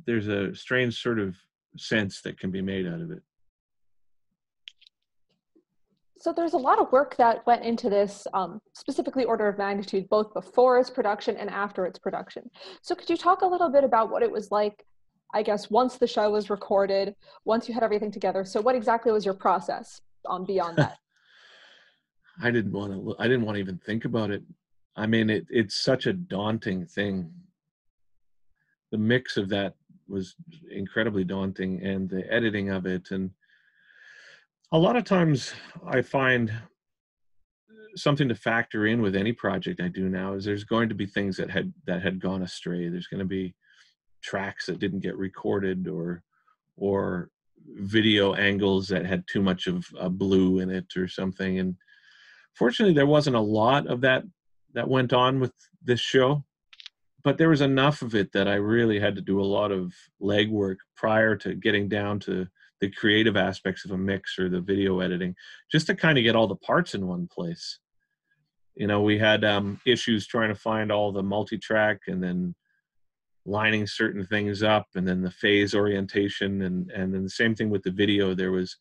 there's 0.07 0.29
a 0.29 0.55
strange 0.55 1.01
sort 1.01 1.21
of 1.21 1.37
sense 1.77 2.21
that 2.23 2.39
can 2.39 2.51
be 2.51 2.63
made 2.63 2.87
out 2.87 3.01
of 3.01 3.11
it. 3.11 3.23
So 6.23 6.33
there's 6.33 6.53
a 6.53 6.59
lot 6.59 6.79
of 6.79 6.93
work 6.93 7.17
that 7.17 7.45
went 7.49 7.65
into 7.65 7.91
this, 7.91 8.29
um, 8.33 8.61
specifically 8.75 9.25
order 9.25 9.49
of 9.49 9.59
magnitude, 9.59 10.09
both 10.09 10.33
before 10.33 10.79
its 10.79 10.89
production 10.89 11.37
and 11.37 11.51
after 11.51 11.85
its 11.85 11.99
production. 11.99 12.49
So 12.81 12.95
could 12.95 13.11
you 13.11 13.17
talk 13.17 13.43
a 13.43 13.47
little 13.47 13.69
bit 13.69 13.83
about 13.83 14.09
what 14.09 14.23
it 14.23 14.31
was 14.31 14.53
like, 14.53 14.85
I 15.35 15.43
guess, 15.43 15.69
once 15.69 15.97
the 15.97 16.07
show 16.07 16.31
was 16.31 16.49
recorded, 16.49 17.17
once 17.45 17.67
you 17.67 17.75
had 17.75 17.83
everything 17.83 18.13
together? 18.13 18.45
So 18.45 18.61
what 18.61 18.77
exactly 18.77 19.11
was 19.11 19.25
your 19.25 19.35
process 19.35 20.01
um, 20.31 20.45
beyond 20.45 20.77
that? 20.79 20.97
I 22.41 22.53
didn't 22.53 22.73
want 22.73 22.93
to. 22.93 23.17
I 23.19 23.25
didn't 23.25 23.45
want 23.45 23.57
to 23.57 23.61
even 23.61 23.79
think 23.79 24.05
about 24.05 24.31
it. 24.31 24.45
I 24.95 25.07
mean, 25.07 25.29
it, 25.29 25.47
it's 25.51 25.81
such 25.81 26.07
a 26.07 26.13
daunting 26.13 26.87
thing. 26.87 27.33
The 28.93 28.99
mix 28.99 29.37
of 29.37 29.49
that 29.49 29.75
was 30.13 30.37
incredibly 30.71 31.25
daunting, 31.25 31.83
and 31.83 32.09
the 32.09 32.31
editing 32.33 32.71
of 32.71 32.87
it, 32.87 33.11
and 33.11 33.31
a 34.71 34.79
lot 34.79 34.97
of 34.97 35.05
times 35.05 35.53
I 35.87 36.03
find 36.03 36.53
something 37.97 38.29
to 38.29 38.35
factor 38.35 38.87
in 38.87 39.03
with 39.03 39.17
any 39.17 39.33
project 39.33 39.81
I 39.81 39.89
do 39.89 40.09
now 40.09 40.35
is 40.35 40.45
there's 40.45 40.65
going 40.65 40.89
to 40.89 40.95
be 40.95 41.07
things 41.07 41.37
that 41.37 41.51
had 41.51 41.73
that 41.87 42.03
had 42.03 42.21
gone 42.21 42.43
astray. 42.43 42.89
There's 42.89 43.09
going 43.09 43.21
to 43.21 43.27
be 43.27 43.55
tracks 44.23 44.67
that 44.67 44.79
didn't 44.79 45.01
get 45.01 45.17
recorded 45.17 45.89
or 45.89 46.23
or 46.77 47.31
video 47.67 48.35
angles 48.35 48.89
that 48.89 49.07
had 49.07 49.25
too 49.27 49.43
much 49.43 49.67
of 49.67 49.87
a 49.99 50.09
blue 50.09 50.61
in 50.61 50.71
it 50.71 50.97
or 50.97 51.07
something 51.07 51.59
and 51.61 51.77
fortunately 52.55 52.95
there 52.95 53.07
wasn't 53.07 53.37
a 53.37 53.41
lot 53.41 53.87
of 53.87 54.01
that 54.01 54.25
that 54.75 54.89
went 54.89 55.13
on 55.13 55.39
with 55.39 55.53
this 55.85 56.01
show 56.01 56.45
but 57.25 57.39
there 57.39 57.49
was 57.49 57.61
enough 57.61 58.03
of 58.03 58.15
it 58.15 58.33
that 58.33 58.49
I 58.49 58.55
really 58.55 58.99
had 58.99 59.15
to 59.17 59.23
do 59.23 59.41
a 59.41 59.45
lot 59.45 59.71
of 59.71 59.95
legwork 60.21 60.77
prior 60.97 61.37
to 61.37 61.55
getting 61.55 61.89
down 61.89 62.19
to 62.21 62.47
the 62.81 62.91
creative 62.91 63.37
aspects 63.37 63.85
of 63.85 63.93
a 63.93 63.99
mix 63.99 64.39
or 64.39 64.49
the 64.49 64.61
video 64.61 65.01
editing, 65.01 65.35
just 65.71 65.87
to 65.87 65.95
kind 65.95 66.19
of 66.19 66.25
get 66.25 66.35
all 66.35 66.49
the 66.49 66.57
parts 66.57 66.95
in 66.95 67.07
one 67.07 67.29
place. 67.29 67.79
You 68.75 68.87
know, 68.89 69.03
we 69.03 69.19
had 69.19 69.45
um, 69.45 69.81
issues 69.87 70.27
trying 70.27 70.49
to 70.49 70.55
find 70.55 70.91
all 70.91 71.13
the 71.13 71.23
multi-track 71.23 72.01
and 72.09 72.23
then 72.23 72.55
lining 73.45 73.87
certain 73.87 74.27
things 74.27 74.63
up, 74.63 74.87
and 74.95 75.07
then 75.07 75.23
the 75.23 75.31
phase 75.31 75.75
orientation, 75.75 76.63
and 76.63 76.91
and 76.91 77.15
then 77.15 77.23
the 77.23 77.31
same 77.31 77.55
thing 77.55 77.71
with 77.71 77.83
the 77.83 77.91
video. 77.91 78.35
There 78.35 78.53
was 78.53 78.77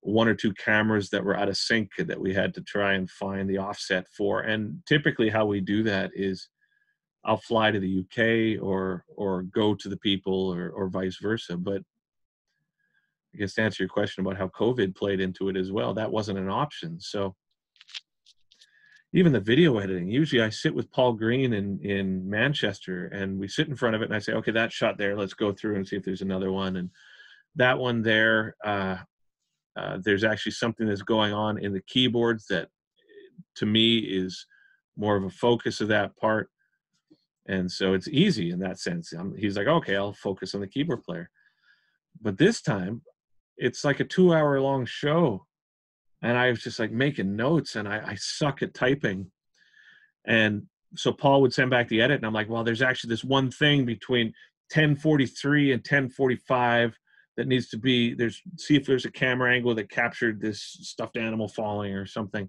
one 0.00 0.28
or 0.28 0.34
two 0.34 0.54
cameras 0.54 1.10
that 1.10 1.24
were 1.24 1.36
out 1.36 1.48
of 1.48 1.56
sync 1.58 1.90
that 1.98 2.20
we 2.20 2.32
had 2.32 2.54
to 2.54 2.62
try 2.62 2.94
and 2.94 3.10
find 3.10 3.48
the 3.48 3.58
offset 3.58 4.06
for. 4.16 4.40
And 4.40 4.82
typically, 4.86 5.28
how 5.28 5.44
we 5.44 5.60
do 5.60 5.82
that 5.82 6.10
is 6.14 6.48
I'll 7.24 7.36
fly 7.36 7.70
to 7.70 7.80
the 7.80 8.00
UK 8.00 8.62
or 8.62 9.04
or 9.16 9.42
go 9.42 9.74
to 9.74 9.88
the 9.88 9.96
people 9.98 10.52
or 10.54 10.70
or 10.70 10.88
vice 10.88 11.18
versa. 11.20 11.56
But 11.56 11.82
I 13.34 13.38
guess 13.38 13.54
to 13.54 13.62
answer 13.62 13.82
your 13.82 13.88
question 13.88 14.24
about 14.24 14.38
how 14.38 14.48
COVID 14.48 14.96
played 14.96 15.20
into 15.20 15.48
it 15.48 15.56
as 15.56 15.70
well, 15.70 15.94
that 15.94 16.10
wasn't 16.10 16.38
an 16.38 16.48
option. 16.48 16.98
So 17.00 17.36
even 19.12 19.32
the 19.32 19.40
video 19.40 19.78
editing, 19.78 20.08
usually 20.08 20.42
I 20.42 20.50
sit 20.50 20.74
with 20.74 20.90
Paul 20.90 21.12
Green 21.12 21.52
in 21.52 21.78
in 21.82 22.28
Manchester 22.28 23.06
and 23.06 23.38
we 23.38 23.48
sit 23.48 23.68
in 23.68 23.76
front 23.76 23.96
of 23.96 24.02
it 24.02 24.06
and 24.06 24.14
I 24.14 24.20
say, 24.20 24.32
okay, 24.34 24.52
that 24.52 24.72
shot 24.72 24.98
there, 24.98 25.16
let's 25.16 25.34
go 25.34 25.52
through 25.52 25.76
and 25.76 25.86
see 25.86 25.96
if 25.96 26.04
there's 26.04 26.22
another 26.22 26.50
one. 26.52 26.76
And 26.76 26.90
that 27.56 27.78
one 27.78 28.02
there, 28.02 28.56
uh, 28.64 28.96
uh, 29.76 29.98
there's 30.02 30.24
actually 30.24 30.52
something 30.52 30.86
that's 30.86 31.02
going 31.02 31.32
on 31.32 31.58
in 31.58 31.72
the 31.72 31.82
keyboards 31.82 32.46
that 32.46 32.68
to 33.56 33.66
me 33.66 33.98
is 33.98 34.46
more 34.96 35.16
of 35.16 35.24
a 35.24 35.30
focus 35.30 35.80
of 35.80 35.88
that 35.88 36.16
part 36.16 36.50
and 37.48 37.70
so 37.70 37.94
it's 37.94 38.08
easy 38.08 38.50
in 38.50 38.58
that 38.60 38.78
sense. 38.78 39.12
I'm, 39.12 39.36
he's 39.36 39.56
like 39.56 39.66
okay 39.66 39.96
i'll 39.96 40.12
focus 40.12 40.54
on 40.54 40.60
the 40.60 40.68
keyboard 40.68 41.02
player. 41.02 41.30
But 42.20 42.38
this 42.38 42.60
time 42.60 43.02
it's 43.56 43.84
like 43.84 44.00
a 44.00 44.04
two 44.04 44.34
hour 44.34 44.60
long 44.60 44.86
show. 44.86 45.46
And 46.22 46.36
i 46.36 46.50
was 46.50 46.62
just 46.62 46.78
like 46.78 46.92
making 46.92 47.36
notes 47.36 47.76
and 47.76 47.88
I, 47.88 48.02
I 48.06 48.14
suck 48.16 48.62
at 48.62 48.74
typing. 48.74 49.30
And 50.26 50.64
so 50.96 51.12
paul 51.12 51.40
would 51.42 51.54
send 51.54 51.70
back 51.70 51.88
the 51.88 52.02
edit 52.02 52.16
and 52.16 52.26
i'm 52.26 52.32
like 52.32 52.48
well 52.48 52.64
there's 52.64 52.82
actually 52.82 53.10
this 53.10 53.22
one 53.22 53.48
thing 53.48 53.84
between 53.84 54.26
1043 54.74 55.72
and 55.72 55.78
1045 55.78 56.98
that 57.36 57.48
needs 57.48 57.68
to 57.68 57.78
be 57.78 58.12
there's 58.12 58.42
see 58.58 58.76
if 58.76 58.84
there's 58.84 59.06
a 59.06 59.10
camera 59.10 59.54
angle 59.54 59.74
that 59.74 59.90
captured 59.90 60.40
this 60.40 60.60
stuffed 60.82 61.16
animal 61.16 61.48
falling 61.48 61.94
or 61.94 62.04
something. 62.04 62.46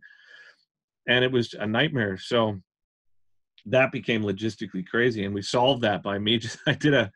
And 1.08 1.24
it 1.24 1.32
was 1.32 1.54
a 1.54 1.66
nightmare. 1.66 2.18
So 2.18 2.60
that 3.66 3.92
became 3.92 4.24
logistically 4.24 4.86
crazy 4.86 5.26
and 5.26 5.34
we 5.34 5.42
solved 5.42 5.82
that 5.82 6.04
by 6.04 6.18
me 6.18 6.38
just 6.46 6.58
i 6.68 6.74
did 6.74 6.94
a 6.94 7.12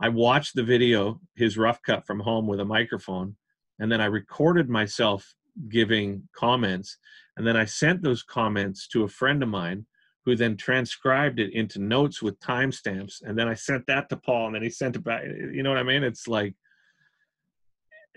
i 0.00 0.08
watched 0.08 0.54
the 0.54 0.62
video 0.62 1.20
his 1.34 1.56
rough 1.56 1.80
cut 1.82 2.06
from 2.06 2.20
home 2.20 2.46
with 2.46 2.60
a 2.60 2.64
microphone 2.64 3.34
and 3.78 3.90
then 3.90 4.00
i 4.00 4.06
recorded 4.06 4.68
myself 4.68 5.34
giving 5.68 6.26
comments 6.34 6.98
and 7.36 7.46
then 7.46 7.56
i 7.56 7.64
sent 7.64 8.02
those 8.02 8.22
comments 8.22 8.88
to 8.88 9.04
a 9.04 9.08
friend 9.08 9.42
of 9.42 9.48
mine 9.48 9.86
who 10.24 10.34
then 10.34 10.56
transcribed 10.56 11.38
it 11.38 11.52
into 11.52 11.78
notes 11.78 12.22
with 12.22 12.38
timestamps 12.40 13.22
and 13.22 13.38
then 13.38 13.46
i 13.48 13.54
sent 13.54 13.86
that 13.86 14.08
to 14.08 14.16
paul 14.16 14.46
and 14.46 14.54
then 14.54 14.62
he 14.62 14.70
sent 14.70 14.96
it 14.96 15.04
back 15.04 15.22
you 15.24 15.62
know 15.62 15.70
what 15.70 15.78
i 15.78 15.82
mean? 15.82 16.02
It's 16.02 16.26
like 16.26 16.54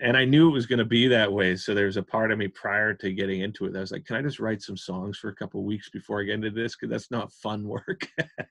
and 0.00 0.16
I 0.16 0.24
knew 0.24 0.48
it 0.48 0.52
was 0.52 0.66
going 0.66 0.78
to 0.78 0.84
be 0.84 1.08
that 1.08 1.32
way. 1.32 1.56
So 1.56 1.74
there's 1.74 1.96
a 1.96 2.02
part 2.02 2.30
of 2.30 2.38
me 2.38 2.46
prior 2.48 2.94
to 2.94 3.12
getting 3.12 3.40
into 3.40 3.64
it. 3.66 3.76
I 3.76 3.80
was 3.80 3.90
like, 3.90 4.04
can 4.04 4.16
I 4.16 4.22
just 4.22 4.38
write 4.38 4.62
some 4.62 4.76
songs 4.76 5.18
for 5.18 5.28
a 5.28 5.34
couple 5.34 5.64
weeks 5.64 5.90
before 5.90 6.20
I 6.20 6.24
get 6.24 6.34
into 6.34 6.50
this? 6.50 6.76
Because 6.76 6.90
that's 6.90 7.10
not 7.10 7.32
fun 7.32 7.66
work. 7.66 8.08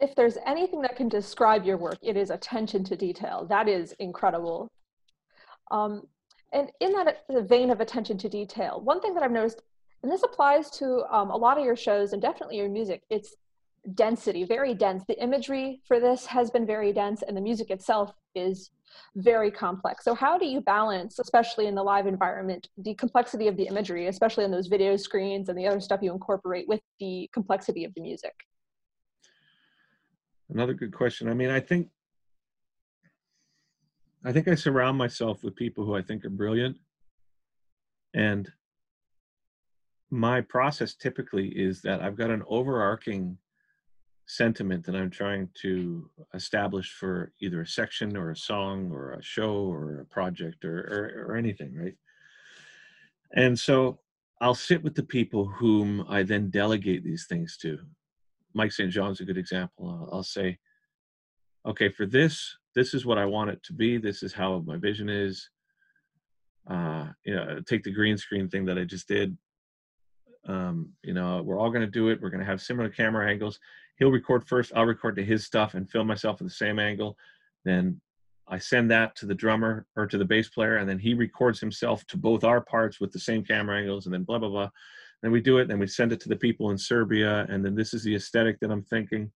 if 0.00 0.14
there's 0.14 0.38
anything 0.46 0.80
that 0.82 0.96
can 0.96 1.08
describe 1.08 1.64
your 1.64 1.76
work, 1.76 1.98
it 2.02 2.16
is 2.16 2.30
attention 2.30 2.82
to 2.84 2.96
detail. 2.96 3.46
That 3.48 3.68
is 3.68 3.92
incredible. 3.98 4.68
Um, 5.70 6.06
and 6.52 6.70
in 6.80 6.92
that 6.92 7.24
vein 7.46 7.70
of 7.70 7.80
attention 7.80 8.16
to 8.18 8.28
detail, 8.28 8.80
one 8.80 9.00
thing 9.00 9.12
that 9.14 9.22
I've 9.22 9.32
noticed, 9.32 9.60
and 10.02 10.10
this 10.10 10.22
applies 10.22 10.70
to 10.72 11.04
um, 11.10 11.30
a 11.30 11.36
lot 11.36 11.58
of 11.58 11.64
your 11.64 11.76
shows 11.76 12.12
and 12.12 12.22
definitely 12.22 12.56
your 12.56 12.68
music, 12.70 13.02
it's 13.10 13.34
density, 13.94 14.44
very 14.44 14.74
dense. 14.74 15.04
The 15.06 15.22
imagery 15.22 15.80
for 15.86 16.00
this 16.00 16.24
has 16.26 16.50
been 16.50 16.66
very 16.66 16.92
dense, 16.92 17.22
and 17.22 17.36
the 17.36 17.40
music 17.40 17.70
itself 17.70 18.12
is 18.34 18.70
very 19.16 19.50
complex. 19.50 20.04
So, 20.04 20.14
how 20.14 20.38
do 20.38 20.46
you 20.46 20.60
balance, 20.60 21.18
especially 21.18 21.66
in 21.66 21.74
the 21.74 21.82
live 21.82 22.06
environment, 22.06 22.68
the 22.78 22.94
complexity 22.94 23.48
of 23.48 23.56
the 23.56 23.66
imagery, 23.66 24.06
especially 24.06 24.44
on 24.44 24.50
those 24.50 24.68
video 24.68 24.96
screens 24.96 25.48
and 25.48 25.58
the 25.58 25.66
other 25.66 25.80
stuff 25.80 26.00
you 26.02 26.12
incorporate, 26.12 26.66
with 26.66 26.80
the 27.00 27.28
complexity 27.32 27.84
of 27.84 27.92
the 27.94 28.00
music? 28.00 28.34
Another 30.48 30.74
good 30.74 30.94
question. 30.94 31.28
I 31.28 31.34
mean, 31.34 31.50
I 31.50 31.60
think 31.60 31.88
I 34.24 34.32
think 34.32 34.48
I 34.48 34.54
surround 34.54 34.96
myself 34.96 35.44
with 35.44 35.54
people 35.54 35.84
who 35.84 35.94
I 35.94 36.02
think 36.02 36.24
are 36.24 36.30
brilliant. 36.30 36.78
And 38.14 38.50
my 40.10 40.40
process 40.40 40.94
typically 40.94 41.48
is 41.48 41.82
that 41.82 42.00
I've 42.00 42.16
got 42.16 42.30
an 42.30 42.42
overarching 42.46 43.36
sentiment 44.26 44.84
that 44.86 44.94
I'm 44.94 45.10
trying 45.10 45.48
to 45.62 46.10
establish 46.34 46.92
for 46.92 47.32
either 47.40 47.60
a 47.60 47.66
section 47.66 48.16
or 48.16 48.30
a 48.30 48.36
song 48.36 48.90
or 48.90 49.12
a 49.12 49.22
show 49.22 49.54
or 49.54 50.00
a 50.00 50.06
project 50.06 50.64
or, 50.64 50.78
or, 50.78 51.26
or 51.26 51.36
anything, 51.36 51.74
right? 51.76 51.94
And 53.34 53.58
so 53.58 54.00
I'll 54.40 54.54
sit 54.54 54.82
with 54.82 54.94
the 54.94 55.02
people 55.02 55.46
whom 55.46 56.04
I 56.08 56.22
then 56.22 56.50
delegate 56.50 57.04
these 57.04 57.26
things 57.28 57.56
to. 57.58 57.78
Mike 58.54 58.72
St-Jean's 58.72 59.20
a 59.20 59.24
good 59.24 59.38
example. 59.38 59.88
I'll, 59.88 60.16
I'll 60.18 60.22
say, 60.22 60.58
okay, 61.66 61.88
for 61.88 62.06
this, 62.06 62.56
this 62.74 62.94
is 62.94 63.04
what 63.04 63.18
I 63.18 63.26
want 63.26 63.50
it 63.50 63.62
to 63.64 63.72
be. 63.72 63.98
This 63.98 64.22
is 64.22 64.32
how 64.32 64.62
my 64.66 64.76
vision 64.76 65.08
is. 65.08 65.50
Uh, 66.68 67.08
you 67.24 67.34
know, 67.34 67.60
take 67.66 67.82
the 67.82 67.92
green 67.92 68.16
screen 68.16 68.48
thing 68.48 68.64
that 68.64 68.78
I 68.78 68.84
just 68.84 69.06
did. 69.06 69.36
Um, 70.46 70.92
you 71.02 71.14
know, 71.14 71.42
we're 71.42 71.58
all 71.58 71.70
going 71.70 71.84
to 71.84 71.90
do 71.90 72.08
it. 72.08 72.20
We're 72.20 72.30
going 72.30 72.40
to 72.40 72.46
have 72.46 72.60
similar 72.60 72.88
camera 72.88 73.28
angles 73.28 73.58
he'll 73.96 74.10
record 74.10 74.46
first 74.46 74.72
i'll 74.74 74.86
record 74.86 75.16
to 75.16 75.24
his 75.24 75.44
stuff 75.44 75.74
and 75.74 75.90
film 75.90 76.06
myself 76.06 76.40
at 76.40 76.46
the 76.46 76.52
same 76.52 76.78
angle. 76.78 77.16
Then 77.64 78.00
i 78.48 78.58
send 78.58 78.90
that 78.90 79.16
to 79.16 79.26
the 79.26 79.34
drummer 79.34 79.86
or 79.96 80.06
to 80.06 80.18
the 80.18 80.24
bass 80.24 80.48
player 80.48 80.76
and 80.76 80.88
then 80.88 80.98
he 80.98 81.14
records 81.14 81.60
himself 81.60 82.06
to 82.06 82.16
both 82.16 82.44
our 82.44 82.60
parts 82.60 83.00
with 83.00 83.10
the 83.12 83.18
same 83.18 83.42
camera 83.42 83.78
angles 83.78 84.06
and 84.06 84.14
then 84.14 84.24
blah 84.24 84.38
blah 84.38 84.48
blah. 84.48 84.70
Then 85.22 85.32
we 85.32 85.40
do 85.40 85.58
it 85.58 85.68
then 85.68 85.78
we 85.78 85.86
send 85.86 86.12
it 86.12 86.20
to 86.20 86.28
the 86.28 86.36
people 86.36 86.70
in 86.70 86.78
serbia 86.78 87.46
and 87.48 87.64
then 87.64 87.74
this 87.74 87.94
is 87.94 88.04
the 88.04 88.14
aesthetic 88.14 88.60
that 88.60 88.70
i'm 88.70 88.84
thinking. 88.84 89.30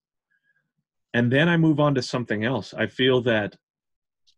And 1.14 1.32
then 1.32 1.48
i 1.48 1.56
move 1.56 1.80
on 1.80 1.94
to 1.94 2.02
something 2.02 2.44
else. 2.44 2.74
I 2.74 2.86
feel 2.86 3.20
that 3.22 3.56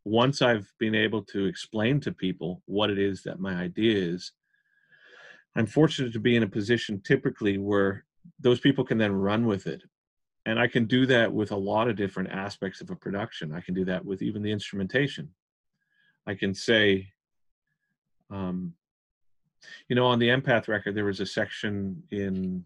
once 0.04 0.40
i've 0.40 0.72
been 0.78 0.94
able 0.94 1.22
to 1.22 1.44
explain 1.44 2.00
to 2.00 2.12
people 2.12 2.62
what 2.66 2.90
it 2.90 2.98
is 2.98 3.22
that 3.22 3.38
my 3.38 3.54
idea 3.54 3.94
is 3.94 4.32
i'm 5.56 5.66
fortunate 5.66 6.12
to 6.12 6.20
be 6.20 6.36
in 6.36 6.42
a 6.42 6.48
position 6.48 7.00
typically 7.04 7.58
where 7.58 8.04
those 8.38 8.60
people 8.60 8.84
can 8.84 8.98
then 8.98 9.12
run 9.12 9.46
with 9.46 9.66
it 9.66 9.82
and 10.50 10.58
i 10.58 10.66
can 10.66 10.84
do 10.84 11.06
that 11.06 11.32
with 11.32 11.52
a 11.52 11.56
lot 11.56 11.88
of 11.88 11.96
different 11.96 12.30
aspects 12.30 12.80
of 12.80 12.90
a 12.90 12.96
production. 12.96 13.54
I 13.54 13.60
can 13.60 13.74
do 13.74 13.84
that 13.86 14.04
with 14.04 14.20
even 14.20 14.42
the 14.42 14.52
instrumentation. 14.52 15.30
I 16.26 16.34
can 16.34 16.54
say 16.54 17.08
um, 18.30 18.74
you 19.88 19.96
know 19.96 20.06
on 20.06 20.18
the 20.18 20.28
empath 20.28 20.68
record 20.68 20.94
there 20.94 21.04
was 21.04 21.20
a 21.20 21.26
section 21.26 22.02
in 22.10 22.64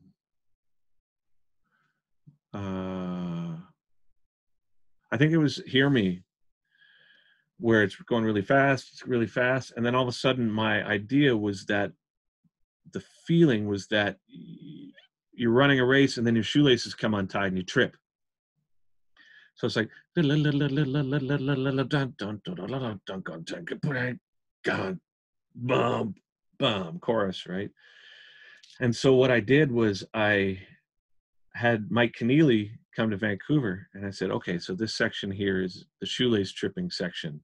uh, 2.53 3.57
i 5.11 5.17
think 5.17 5.33
it 5.33 5.38
was 5.38 5.62
hear 5.67 5.91
me 5.91 6.23
where 7.59 7.83
it's 7.83 7.97
going 7.97 8.25
really 8.25 8.43
fast 8.43 8.91
it's 8.93 9.07
really 9.07 9.26
fast 9.26 9.73
and 9.76 9.85
then 9.85 9.95
all 9.95 10.03
of 10.03 10.09
a 10.09 10.12
sudden 10.12 10.50
my 10.50 10.85
idea 10.87 11.37
was 11.37 11.64
that 11.67 11.93
the 12.93 13.03
feeling 13.26 13.67
was 13.67 13.88
that 13.88 14.19
you're 15.37 15.53
running 15.53 15.81
a 15.81 15.85
race 15.85 16.17
and 16.17 16.26
then 16.26 16.35
your 16.35 16.45
shoelaces 16.45 16.95
come 16.95 17.14
untied 17.14 17.49
and 17.49 17.57
you 17.57 17.64
trip. 17.64 17.97
So 19.57 19.67
it's 19.67 19.76
like 19.76 19.91
bum 25.55 26.14
bum 26.59 26.99
chorus, 27.00 27.47
right? 27.47 27.71
And 28.81 28.95
so 28.95 29.14
what 29.14 29.31
I 29.31 29.41
did 29.41 29.71
was 29.71 30.05
I 30.14 30.61
had 31.55 31.91
Mike 31.91 32.14
Keneally 32.19 32.71
come 32.97 33.11
to 33.11 33.17
Vancouver 33.17 33.88
and 33.95 34.07
I 34.07 34.11
said, 34.11 34.31
okay, 34.31 34.59
so 34.59 34.75
this 34.75 34.95
section 34.95 35.31
here 35.31 35.62
is 35.62 35.85
the 36.00 36.07
shoelace 36.07 36.53
tripping 36.53 36.91
section. 36.91 37.41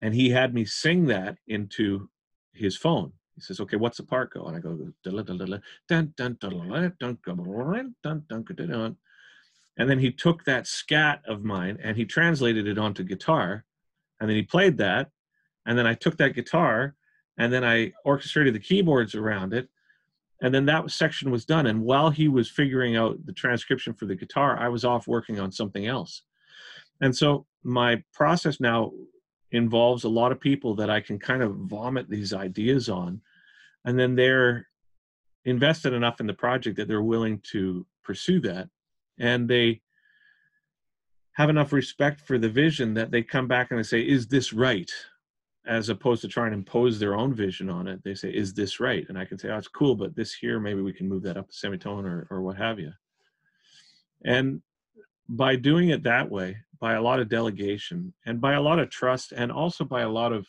And 0.00 0.14
he 0.14 0.30
had 0.30 0.54
me 0.54 0.64
sing 0.64 1.06
that 1.06 1.36
into 1.46 2.08
his 2.54 2.76
phone. 2.76 3.12
He 3.34 3.40
says, 3.40 3.60
okay, 3.60 3.76
what's 3.76 3.96
the 3.96 4.02
part 4.02 4.32
go? 4.32 4.44
And 4.46 4.56
I 4.56 4.60
go, 4.60 4.92
and 9.78 9.90
then 9.90 9.98
he 9.98 10.12
took 10.12 10.44
that 10.44 10.66
scat 10.66 11.22
of 11.26 11.44
mine 11.44 11.78
and 11.82 11.96
he 11.96 12.04
translated 12.04 12.66
it 12.66 12.78
onto 12.78 13.02
guitar. 13.04 13.64
And 14.20 14.28
then 14.28 14.36
he 14.36 14.42
played 14.42 14.76
that. 14.78 15.10
And 15.64 15.78
then 15.78 15.86
I 15.86 15.94
took 15.94 16.18
that 16.18 16.34
guitar 16.34 16.94
and 17.38 17.52
then 17.52 17.64
I 17.64 17.92
orchestrated 18.04 18.54
the 18.54 18.60
keyboards 18.60 19.14
around 19.14 19.54
it. 19.54 19.68
and 20.42 20.52
then 20.52 20.66
that 20.66 20.90
section 20.90 21.30
was 21.30 21.44
done 21.44 21.66
and 21.66 21.80
while 21.82 22.10
he 22.10 22.28
was 22.28 22.50
figuring 22.50 22.96
out 22.96 23.24
the 23.24 23.32
transcription 23.32 23.94
for 23.94 24.06
the 24.06 24.14
guitar 24.14 24.58
i 24.58 24.68
was 24.68 24.84
off 24.84 25.06
working 25.06 25.38
on 25.38 25.52
something 25.52 25.86
else 25.86 26.22
and 27.00 27.16
so 27.16 27.46
my 27.62 28.02
process 28.12 28.60
now 28.60 28.92
involves 29.52 30.04
a 30.04 30.08
lot 30.08 30.32
of 30.32 30.40
people 30.40 30.74
that 30.74 30.90
i 30.90 31.00
can 31.00 31.18
kind 31.18 31.42
of 31.42 31.54
vomit 31.56 32.08
these 32.08 32.32
ideas 32.32 32.88
on. 32.88 33.20
And 33.84 33.98
then 33.98 34.14
they're 34.14 34.68
invested 35.44 35.92
enough 35.92 36.20
in 36.20 36.26
the 36.26 36.34
project 36.34 36.76
that 36.76 36.88
they're 36.88 37.02
willing 37.02 37.40
to 37.52 37.86
pursue 38.02 38.40
that. 38.40 38.68
And 39.18 39.48
they 39.48 39.82
have 41.32 41.50
enough 41.50 41.72
respect 41.72 42.20
for 42.20 42.38
the 42.38 42.48
vision 42.48 42.94
that 42.94 43.10
they 43.10 43.22
come 43.22 43.48
back 43.48 43.70
and 43.70 43.78
they 43.78 43.84
say 43.84 44.00
is 44.00 44.26
this 44.26 44.52
right? 44.52 44.90
As 45.66 45.88
opposed 45.88 46.22
to 46.22 46.28
trying 46.28 46.50
to 46.52 46.56
impose 46.56 46.98
their 46.98 47.14
own 47.14 47.34
vision 47.34 47.68
on 47.70 47.86
it. 47.86 48.02
They 48.02 48.14
say 48.14 48.30
is 48.30 48.54
this 48.54 48.80
right? 48.80 49.04
And 49.08 49.18
i 49.18 49.24
can 49.24 49.38
say 49.38 49.50
oh 49.50 49.58
it's 49.58 49.68
cool 49.68 49.94
but 49.94 50.16
this 50.16 50.32
here 50.34 50.58
maybe 50.58 50.82
we 50.82 50.92
can 50.92 51.08
move 51.08 51.22
that 51.24 51.36
up 51.36 51.50
a 51.50 51.52
semitone 51.52 52.06
or, 52.06 52.26
or 52.30 52.40
what 52.42 52.56
have 52.56 52.78
you 52.78 52.92
and 54.24 54.62
by 55.28 55.56
doing 55.56 55.90
it 55.90 56.02
that 56.02 56.30
way 56.30 56.56
by 56.82 56.94
a 56.94 57.00
lot 57.00 57.20
of 57.20 57.30
delegation 57.30 58.12
and 58.26 58.42
by 58.42 58.52
a 58.52 58.60
lot 58.60 58.78
of 58.78 58.90
trust 58.90 59.32
and 59.32 59.50
also 59.50 59.84
by 59.84 60.02
a 60.02 60.08
lot 60.08 60.32
of 60.32 60.46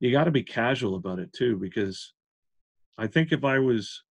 you 0.00 0.12
got 0.12 0.24
to 0.24 0.30
be 0.30 0.42
casual 0.42 0.96
about 0.96 1.18
it 1.18 1.32
too 1.32 1.56
because 1.56 2.12
i 2.98 3.06
think 3.06 3.32
if 3.32 3.44
i 3.44 3.58
was 3.58 4.02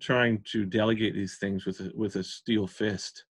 trying 0.00 0.40
to 0.44 0.64
delegate 0.64 1.14
these 1.14 1.38
things 1.40 1.66
with 1.66 1.80
a, 1.80 1.90
with 1.96 2.14
a 2.16 2.22
steel 2.22 2.66
fist 2.66 3.24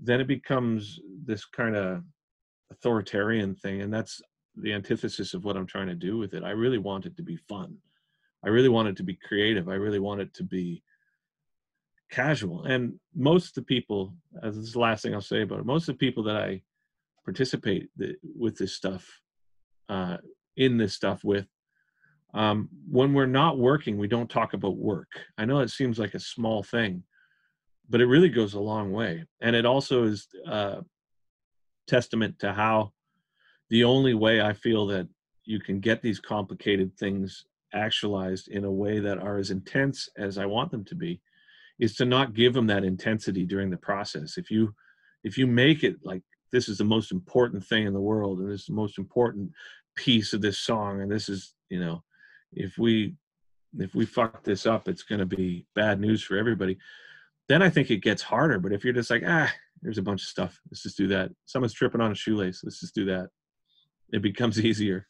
then 0.00 0.20
it 0.20 0.28
becomes 0.28 1.00
this 1.24 1.44
kind 1.44 1.74
of 1.74 2.04
authoritarian 2.70 3.54
thing 3.56 3.82
and 3.82 3.92
that's 3.92 4.22
the 4.62 4.72
antithesis 4.72 5.34
of 5.34 5.44
what 5.44 5.56
I'm 5.56 5.66
trying 5.66 5.86
to 5.88 5.94
do 5.94 6.18
with 6.18 6.34
it. 6.34 6.42
I 6.42 6.50
really 6.50 6.78
want 6.78 7.06
it 7.06 7.16
to 7.16 7.22
be 7.22 7.36
fun. 7.36 7.76
I 8.44 8.48
really 8.48 8.68
want 8.68 8.88
it 8.88 8.96
to 8.96 9.02
be 9.02 9.14
creative. 9.16 9.68
I 9.68 9.74
really 9.74 9.98
want 9.98 10.20
it 10.20 10.32
to 10.34 10.44
be 10.44 10.82
casual. 12.10 12.64
And 12.64 12.98
most 13.14 13.48
of 13.48 13.54
the 13.54 13.62
people, 13.62 14.14
as 14.42 14.56
this 14.56 14.66
is 14.66 14.72
the 14.72 14.80
last 14.80 15.02
thing 15.02 15.14
I'll 15.14 15.20
say 15.20 15.42
about 15.42 15.60
it, 15.60 15.66
most 15.66 15.88
of 15.88 15.94
the 15.94 16.06
people 16.06 16.22
that 16.24 16.36
I 16.36 16.62
participate 17.24 17.88
with 18.36 18.56
this 18.56 18.74
stuff, 18.74 19.06
uh, 19.88 20.18
in 20.56 20.76
this 20.76 20.94
stuff 20.94 21.22
with, 21.24 21.46
um, 22.34 22.68
when 22.90 23.14
we're 23.14 23.26
not 23.26 23.58
working, 23.58 23.96
we 23.96 24.08
don't 24.08 24.30
talk 24.30 24.52
about 24.52 24.76
work. 24.76 25.08
I 25.38 25.44
know 25.44 25.60
it 25.60 25.70
seems 25.70 25.98
like 25.98 26.14
a 26.14 26.20
small 26.20 26.62
thing, 26.62 27.02
but 27.88 28.00
it 28.00 28.06
really 28.06 28.28
goes 28.28 28.54
a 28.54 28.60
long 28.60 28.92
way. 28.92 29.24
And 29.40 29.56
it 29.56 29.64
also 29.64 30.04
is 30.04 30.28
uh, 30.46 30.80
testament 31.86 32.38
to 32.40 32.52
how 32.52 32.92
the 33.70 33.84
only 33.84 34.14
way 34.14 34.40
I 34.40 34.52
feel 34.52 34.86
that 34.88 35.08
you 35.44 35.58
can 35.60 35.80
get 35.80 36.02
these 36.02 36.20
complicated 36.20 36.96
things 36.98 37.46
actualized 37.72 38.48
in 38.48 38.64
a 38.64 38.70
way 38.70 38.98
that 38.98 39.18
are 39.18 39.38
as 39.38 39.50
intense 39.50 40.08
as 40.16 40.38
I 40.38 40.46
want 40.46 40.70
them 40.70 40.84
to 40.86 40.94
be 40.94 41.20
is 41.78 41.94
to 41.96 42.04
not 42.04 42.34
give 42.34 42.54
them 42.54 42.66
that 42.66 42.84
intensity 42.84 43.44
during 43.44 43.70
the 43.70 43.76
process. 43.76 44.36
If 44.36 44.50
you 44.50 44.74
if 45.24 45.36
you 45.36 45.46
make 45.46 45.84
it 45.84 45.96
like 46.02 46.22
this 46.52 46.68
is 46.68 46.78
the 46.78 46.84
most 46.84 47.12
important 47.12 47.64
thing 47.64 47.86
in 47.86 47.92
the 47.92 48.00
world 48.00 48.38
and 48.38 48.50
this 48.50 48.60
is 48.60 48.66
the 48.66 48.74
most 48.74 48.98
important 48.98 49.52
piece 49.96 50.32
of 50.32 50.40
this 50.40 50.58
song 50.58 51.02
and 51.02 51.10
this 51.10 51.28
is, 51.28 51.54
you 51.68 51.80
know, 51.80 52.02
if 52.52 52.78
we 52.78 53.14
if 53.78 53.94
we 53.94 54.06
fuck 54.06 54.42
this 54.44 54.64
up 54.66 54.88
it's 54.88 55.02
going 55.02 55.18
to 55.18 55.26
be 55.26 55.66
bad 55.74 56.00
news 56.00 56.22
for 56.22 56.36
everybody. 56.36 56.78
Then 57.48 57.62
I 57.62 57.70
think 57.70 57.90
it 57.90 58.02
gets 58.02 58.22
harder, 58.22 58.58
but 58.58 58.72
if 58.72 58.84
you're 58.84 58.92
just 58.92 59.10
like, 59.10 59.22
ah, 59.26 59.50
there's 59.80 59.96
a 59.96 60.02
bunch 60.02 60.22
of 60.22 60.28
stuff. 60.28 60.60
Let's 60.70 60.82
just 60.82 60.98
do 60.98 61.06
that. 61.08 61.30
Someone's 61.46 61.72
tripping 61.72 62.00
on 62.00 62.12
a 62.12 62.14
shoelace. 62.14 62.62
Let's 62.62 62.80
just 62.80 62.94
do 62.94 63.06
that 63.06 63.30
it 64.12 64.22
becomes 64.22 64.60
easier. 64.64 65.06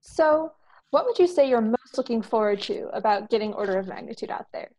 So, 0.00 0.52
what 0.90 1.04
would 1.06 1.18
you 1.18 1.26
say 1.26 1.48
you're 1.48 1.60
most 1.60 1.96
looking 1.96 2.22
forward 2.22 2.60
to 2.62 2.88
about 2.92 3.30
getting 3.30 3.52
order 3.52 3.78
of 3.78 3.88
magnitude 3.88 4.30
out 4.30 4.46
there? 4.52 4.70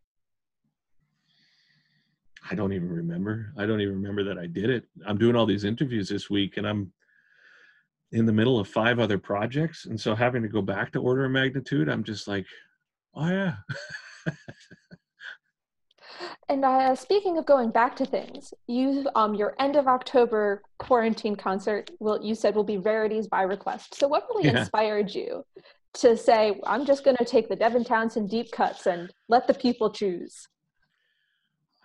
I 2.50 2.54
don't 2.54 2.72
even 2.72 2.90
remember. 2.90 3.52
I 3.56 3.66
don't 3.66 3.80
even 3.80 3.94
remember 3.94 4.24
that 4.24 4.38
I 4.38 4.46
did 4.46 4.70
it. 4.70 4.84
I'm 5.06 5.18
doing 5.18 5.36
all 5.36 5.46
these 5.46 5.64
interviews 5.64 6.08
this 6.08 6.28
week 6.28 6.56
and 6.56 6.66
I'm 6.66 6.92
in 8.12 8.26
the 8.26 8.32
middle 8.32 8.58
of 8.58 8.66
five 8.66 8.98
other 8.98 9.18
projects. 9.18 9.86
And 9.86 10.00
so 10.00 10.14
having 10.14 10.42
to 10.42 10.48
go 10.48 10.62
back 10.62 10.90
to 10.92 11.00
order 11.00 11.24
of 11.24 11.30
magnitude, 11.30 11.88
I'm 11.88 12.02
just 12.02 12.26
like, 12.26 12.46
oh 13.14 13.28
yeah. 13.28 13.54
And 16.48 16.64
uh, 16.64 16.96
speaking 16.96 17.38
of 17.38 17.46
going 17.46 17.70
back 17.70 17.94
to 17.96 18.04
things, 18.04 18.52
you 18.66 19.08
um, 19.14 19.34
your 19.34 19.54
end 19.60 19.76
of 19.76 19.86
October 19.86 20.62
quarantine 20.78 21.36
concert, 21.36 21.90
will 22.00 22.20
you 22.22 22.34
said 22.34 22.56
will 22.56 22.64
be 22.64 22.78
rarities 22.78 23.28
by 23.28 23.42
request. 23.42 23.94
So 23.94 24.08
what 24.08 24.26
really 24.28 24.48
yeah. 24.50 24.60
inspired 24.60 25.14
you 25.14 25.44
to 25.94 26.16
say, 26.16 26.60
I'm 26.64 26.86
just 26.86 27.04
going 27.04 27.16
to 27.16 27.24
take 27.24 27.48
the 27.48 27.56
Devin 27.56 27.84
Townsend 27.84 28.30
deep 28.30 28.50
cuts 28.52 28.86
and 28.86 29.10
let 29.28 29.46
the 29.46 29.54
people 29.54 29.90
choose? 29.90 30.46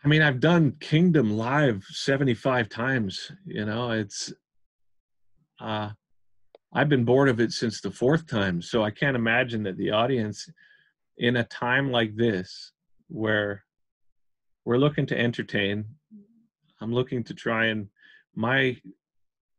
I 0.03 0.07
mean, 0.07 0.21
I've 0.21 0.39
done 0.39 0.75
Kingdom 0.79 1.35
live 1.35 1.83
75 1.89 2.69
times. 2.69 3.31
You 3.45 3.65
know, 3.65 3.91
it's 3.91 4.31
uh, 5.59 5.89
I've 6.73 6.89
been 6.89 7.05
bored 7.05 7.29
of 7.29 7.39
it 7.39 7.51
since 7.51 7.81
the 7.81 7.89
fourth 7.89 8.27
time, 8.27 8.61
so 8.61 8.83
I 8.83 8.91
can't 8.91 9.15
imagine 9.15 9.63
that 9.63 9.77
the 9.77 9.91
audience, 9.91 10.47
in 11.17 11.37
a 11.37 11.43
time 11.45 11.91
like 11.91 12.15
this, 12.15 12.71
where 13.07 13.63
we're 14.65 14.77
looking 14.77 15.05
to 15.07 15.19
entertain. 15.19 15.85
I'm 16.81 16.93
looking 16.93 17.23
to 17.23 17.33
try 17.33 17.67
and 17.67 17.87
my 18.35 18.77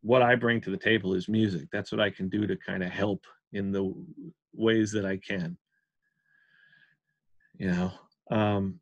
what 0.02 0.22
I 0.22 0.37
bring 0.37 0.61
to 0.61 0.70
the 0.70 0.76
table 0.76 1.14
is 1.14 1.28
music. 1.28 1.68
That's 1.72 1.90
what 1.90 2.00
I 2.00 2.11
can 2.11 2.28
do 2.28 2.46
to 2.46 2.56
kind 2.56 2.85
of 2.85 2.90
help 2.90 3.24
in 3.57 3.73
the 3.73 3.92
ways 4.53 4.92
that 4.92 5.05
I 5.05 5.16
can. 5.16 5.57
You 7.59 7.71
know, 7.71 7.92
um, 8.31 8.81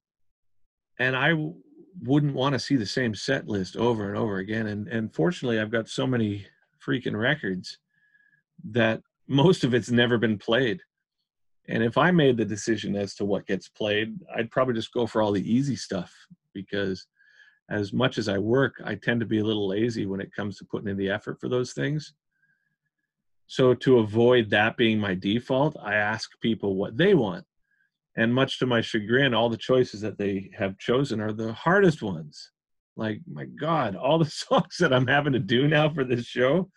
and 0.99 1.17
I 1.17 1.31
w- 1.31 1.55
wouldn't 2.03 2.35
want 2.35 2.55
to 2.55 2.59
see 2.59 2.77
the 2.77 2.87
same 2.87 3.15
set 3.15 3.47
list 3.47 3.77
over 3.77 4.09
and 4.09 4.19
over 4.19 4.39
again. 4.39 4.67
And 4.67 4.89
and 4.89 5.15
fortunately, 5.15 5.61
I've 5.61 5.71
got 5.71 5.89
so 5.89 6.07
many 6.07 6.47
freaking 6.85 7.19
records 7.19 7.79
that 8.71 9.01
most 9.29 9.65
of 9.65 9.75
it's 9.75 9.91
never 9.91 10.19
been 10.19 10.39
played. 10.39 10.81
And 11.69 11.83
if 11.83 11.97
I 11.97 12.11
made 12.11 12.37
the 12.37 12.45
decision 12.45 12.95
as 12.95 13.15
to 13.15 13.25
what 13.25 13.47
gets 13.47 13.69
played, 13.69 14.19
I'd 14.37 14.51
probably 14.51 14.75
just 14.75 14.93
go 14.93 15.07
for 15.07 15.23
all 15.23 15.33
the 15.33 15.51
easy 15.51 15.77
stuff 15.77 16.13
because 16.53 17.07
as 17.71 17.93
much 17.93 18.19
as 18.19 18.29
I 18.29 18.37
work, 18.39 18.75
I 18.85 18.97
tend 18.97 19.21
to 19.21 19.27
be 19.27 19.39
a 19.39 19.45
little 19.45 19.69
lazy 19.69 20.05
when 20.05 20.21
it 20.21 20.35
comes 20.35 20.59
to 20.59 20.67
putting 20.67 20.89
in 20.89 20.97
the 20.97 21.09
effort 21.09 21.41
for 21.41 21.49
those 21.49 21.73
things. 21.73 22.13
So 23.47 23.75
to 23.75 23.99
avoid 23.99 24.51
that 24.51 24.77
being 24.77 24.99
my 24.99 25.15
default, 25.15 25.77
I 25.83 25.95
ask 25.95 26.31
people 26.41 26.77
what 26.77 26.97
they 26.97 27.15
want. 27.15 27.45
And 28.17 28.35
much 28.35 28.59
to 28.59 28.67
my 28.67 28.81
chagrin, 28.81 29.35
all 29.35 29.49
the 29.49 29.57
choices 29.57 30.01
that 30.03 30.19
they 30.19 30.51
have 30.57 30.79
chosen 30.79 31.21
are 31.21 31.33
the 31.33 31.53
hardest 31.53 32.03
ones. 32.03 32.51
Like, 32.97 33.21
my 33.31 33.45
God, 33.45 33.97
all 33.97 34.19
the 34.19 34.25
songs 34.31 34.77
that 34.79 34.93
I'm 34.93 35.07
having 35.07 35.33
to 35.33 35.41
do 35.41 35.69
now 35.69 35.93
for 35.93 36.05
this 36.05 36.25
show 36.25 36.71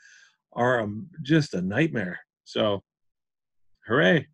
are 0.54 0.82
um, 0.82 1.08
just 1.22 1.54
a 1.54 1.62
nightmare. 1.62 2.20
So, 2.44 2.84
hooray. 3.88 4.28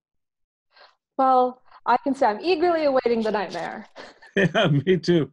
Well, 1.17 1.61
I 1.85 1.97
can 1.97 2.15
say 2.15 2.25
I'm 2.25 2.39
eagerly 2.39 2.85
awaiting 2.85 3.21
the 3.21 3.31
nightmare. 3.31 3.87
yeah, 4.35 4.67
me 4.67 4.97
too. 4.97 5.31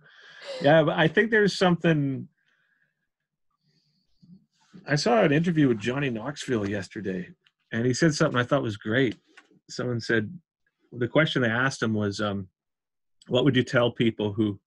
Yeah, 0.60 0.82
but 0.82 0.98
I 0.98 1.08
think 1.08 1.30
there's 1.30 1.56
something. 1.56 2.28
I 4.87 4.97
saw 4.97 5.23
an 5.23 5.33
interview 5.33 5.69
with 5.69 5.79
Johnny 5.79 6.11
Knoxville 6.11 6.69
yesterday, 6.69 7.31
and 7.73 7.87
he 7.87 7.95
said 7.95 8.14
something 8.14 8.38
I 8.40 8.45
thought 8.45 8.62
was 8.62 8.77
great. 8.77 9.16
Someone 9.69 10.01
said 10.01 10.33
the 10.93 11.09
question 11.09 11.43
they 11.43 11.49
asked 11.49 11.83
him 11.83 11.95
was, 11.95 12.21
um, 12.21 12.49
"What 13.29 13.45
would 13.45 13.57
you 13.57 13.64
tell 13.64 13.90
people 13.90 14.33
who 14.33 14.61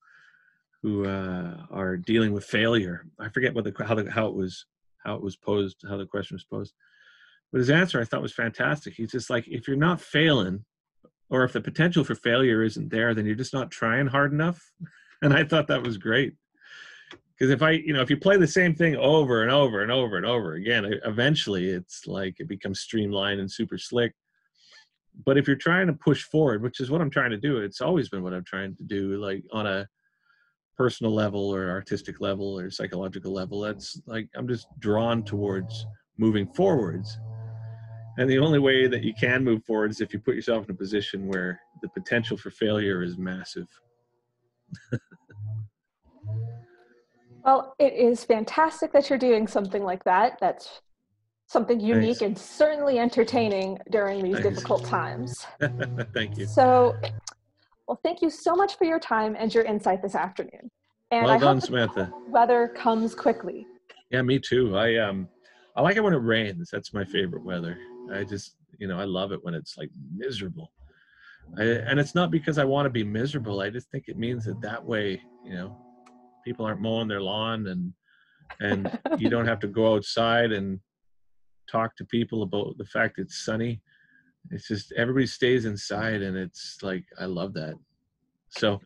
who 0.82 1.06
uh, 1.06 1.66
are 1.72 1.98
dealing 1.98 2.34
with 2.34 2.46
failure?" 2.46 3.06
I 3.20 3.30
forget 3.30 3.54
what 3.54 3.66
the 3.66 3.86
how 3.86 3.96
the, 3.96 4.10
how 4.10 4.28
it 4.28 4.36
was 4.36 4.66
how 5.04 5.16
it 5.16 5.22
was 5.22 5.36
posed, 5.36 5.78
how 5.88 5.98
the 5.98 6.06
question 6.06 6.36
was 6.36 6.46
posed. 6.46 6.74
But 7.52 7.60
his 7.60 7.70
answer 7.70 8.00
I 8.00 8.06
thought 8.06 8.22
was 8.22 8.34
fantastic. 8.34 8.94
He's 8.96 9.12
just 9.12 9.30
like, 9.30 9.48
if 9.48 9.68
you're 9.68 9.78
not 9.78 10.02
failing, 10.02 10.66
or 11.34 11.44
if 11.44 11.54
the 11.54 11.62
potential 11.62 12.04
for 12.04 12.16
failure 12.16 12.64
isn't 12.64 12.90
there 12.90 13.14
then 13.14 13.26
you're 13.26 13.36
just 13.36 13.54
not 13.54 13.72
trying 13.72 14.08
hard 14.08 14.32
enough 14.32 14.72
and 15.22 15.34
i 15.34 15.44
thought 15.44 15.68
that 15.68 15.84
was 15.84 15.98
great 15.98 16.36
because 17.44 17.52
if 17.52 17.62
i 17.62 17.72
you 17.72 17.92
know 17.92 18.02
if 18.02 18.10
you 18.10 18.16
play 18.16 18.38
the 18.38 18.48
same 18.48 18.74
thing 18.74 18.96
over 18.96 19.42
and 19.42 19.52
over 19.52 19.82
and 19.82 19.92
over 19.92 20.16
and 20.16 20.26
over 20.26 20.54
again 20.54 20.90
eventually 21.04 21.68
it's 21.68 22.08
like 22.08 22.34
it 22.40 22.48
becomes 22.48 22.80
streamlined 22.80 23.42
and 23.42 23.52
super 23.52 23.78
slick 23.78 24.14
but 25.26 25.38
if 25.38 25.46
you're 25.46 25.58
trying 25.58 25.86
to 25.86 25.94
push 25.94 26.24
forward 26.24 26.64
which 26.64 26.80
is 26.80 26.90
what 26.90 27.02
i'm 27.02 27.10
trying 27.10 27.32
to 27.32 27.38
do 27.38 27.58
it's 27.58 27.82
always 27.82 28.08
been 28.08 28.24
what 28.24 28.34
i'm 28.34 28.46
trying 28.46 28.74
to 28.78 28.84
do 28.84 29.18
like 29.18 29.44
on 29.52 29.68
a 29.68 29.86
personal 30.78 31.14
level 31.14 31.54
or 31.54 31.70
artistic 31.70 32.22
level 32.22 32.58
or 32.58 32.72
psychological 32.72 33.34
level 33.34 33.60
that's 33.60 34.00
like 34.06 34.30
i'm 34.38 34.48
just 34.48 34.68
drawn 34.80 35.22
towards 35.22 35.86
moving 36.18 36.48
forwards 36.54 37.20
and 38.18 38.30
the 38.30 38.40
only 38.40 38.60
way 38.60 38.88
that 38.88 39.04
you 39.04 39.14
can 39.20 39.44
move 39.44 39.66
forward 39.66 39.92
is 39.92 40.00
if 40.00 40.14
you 40.14 40.20
put 40.20 40.36
yourself 40.36 40.64
in 40.64 40.72
a 40.72 40.78
position 40.78 41.28
where 41.28 41.60
the 41.82 41.90
potential 41.90 42.38
for 42.38 42.52
failure 42.52 43.02
is 43.02 43.18
massive. 43.18 43.68
well, 47.44 47.76
it 47.80 47.94
is 47.94 48.24
fantastic 48.24 48.92
that 48.94 49.10
you're 49.10 49.20
doing 49.20 49.48
something 49.48 49.84
like 49.84 50.04
that. 50.06 50.38
That's 50.40 50.82
something 51.48 51.80
unique 51.80 52.20
Thanks. 52.20 52.22
and 52.22 52.38
certainly 52.38 53.00
entertaining 53.00 53.78
during 53.92 54.24
these 54.24 54.40
Thanks. 54.40 54.50
difficult 54.50 54.86
times. 54.86 55.46
Thank 56.14 56.38
you. 56.38 56.46
So, 56.46 56.96
well, 57.88 58.00
thank 58.04 58.22
you 58.22 58.30
so 58.30 58.56
much 58.56 58.78
for 58.78 58.86
your 58.86 59.00
time 59.00 59.36
and 59.38 59.54
your 59.54 59.64
insight 59.64 60.02
this 60.02 60.16
afternoon. 60.16 60.72
And 61.12 61.26
well 61.26 61.36
I 61.36 61.38
done, 61.38 61.58
hope 61.58 61.66
Samantha. 61.66 62.14
weather 62.30 62.70
comes 62.70 63.14
quickly. 63.14 63.68
Yeah, 64.10 64.22
me 64.22 64.40
too. 64.40 64.78
I 64.78 64.96
um, 64.98 65.28
I 65.76 65.82
like 65.82 65.98
it 65.98 66.02
when 66.02 66.14
it 66.14 66.18
rains. 66.18 66.70
That's 66.72 66.94
my 66.94 67.04
favorite 67.04 67.44
weather. 67.44 67.78
I 68.12 68.24
just, 68.24 68.56
you 68.80 68.88
know, 68.88 69.00
I 69.00 69.04
love 69.04 69.32
it 69.32 69.44
when 69.44 69.54
it's 69.54 69.78
like 69.78 69.90
miserable. 70.16 70.72
I, 71.58 71.64
and 71.64 72.00
it's 72.00 72.16
not 72.16 72.32
because 72.32 72.58
I 72.58 72.64
want 72.64 72.86
to 72.86 72.90
be 72.90 73.04
miserable. 73.04 73.60
I 73.60 73.70
just 73.70 73.90
think 73.92 74.06
it 74.08 74.18
means 74.18 74.46
that 74.46 74.62
that 74.62 74.84
way, 74.84 75.22
you 75.46 75.54
know, 75.54 75.78
people 76.44 76.66
aren't 76.66 76.82
mowing 76.82 77.08
their 77.08 77.22
lawn 77.22 77.68
and 77.68 77.94
and 78.60 79.00
you 79.18 79.30
don't 79.30 79.48
have 79.48 79.60
to 79.60 79.68
go 79.68 79.96
outside 79.96 80.52
and 80.52 80.80
talk 81.70 81.96
to 81.98 82.06
people 82.06 82.44
about 82.44 82.78
the 82.78 82.86
fact 82.86 83.20
it's 83.20 83.46
sunny. 83.46 83.82
It's 84.52 84.68
just 84.68 84.92
everybody 84.94 85.26
stays 85.26 85.66
inside 85.66 86.22
and 86.22 86.36
it's 86.38 86.80
like 86.82 87.06
I 87.20 87.26
love 87.26 87.54
that. 87.54 87.76
So 88.50 88.80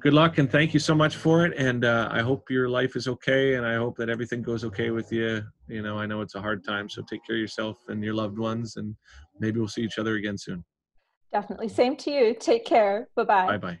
good 0.00 0.14
luck 0.14 0.38
and 0.38 0.50
thank 0.50 0.74
you 0.74 0.80
so 0.80 0.94
much 0.94 1.14
for 1.14 1.46
it. 1.46 1.56
And 1.56 1.84
uh, 1.84 2.08
I 2.10 2.22
hope 2.22 2.50
your 2.50 2.68
life 2.68 2.96
is 2.96 3.06
okay 3.06 3.54
and 3.54 3.64
I 3.64 3.76
hope 3.76 3.96
that 3.98 4.08
everything 4.08 4.42
goes 4.42 4.64
okay 4.64 4.90
with 4.90 5.12
you. 5.12 5.44
You 5.68 5.82
know, 5.82 5.96
I 5.98 6.06
know 6.06 6.22
it's 6.22 6.34
a 6.34 6.40
hard 6.40 6.64
time, 6.64 6.88
so 6.88 7.02
take 7.02 7.24
care 7.24 7.36
of 7.36 7.40
yourself 7.40 7.78
and 7.88 8.02
your 8.02 8.14
loved 8.14 8.38
ones 8.38 8.76
and 8.76 8.96
maybe 9.38 9.60
we'll 9.60 9.68
see 9.68 9.82
each 9.82 9.98
other 9.98 10.16
again 10.16 10.36
soon. 10.36 10.64
Definitely. 11.32 11.68
Same 11.68 11.96
to 11.98 12.10
you. 12.10 12.34
Take 12.34 12.64
care. 12.64 13.08
Bye 13.14 13.24
bye. 13.24 13.46
Bye 13.46 13.58
bye. 13.58 13.78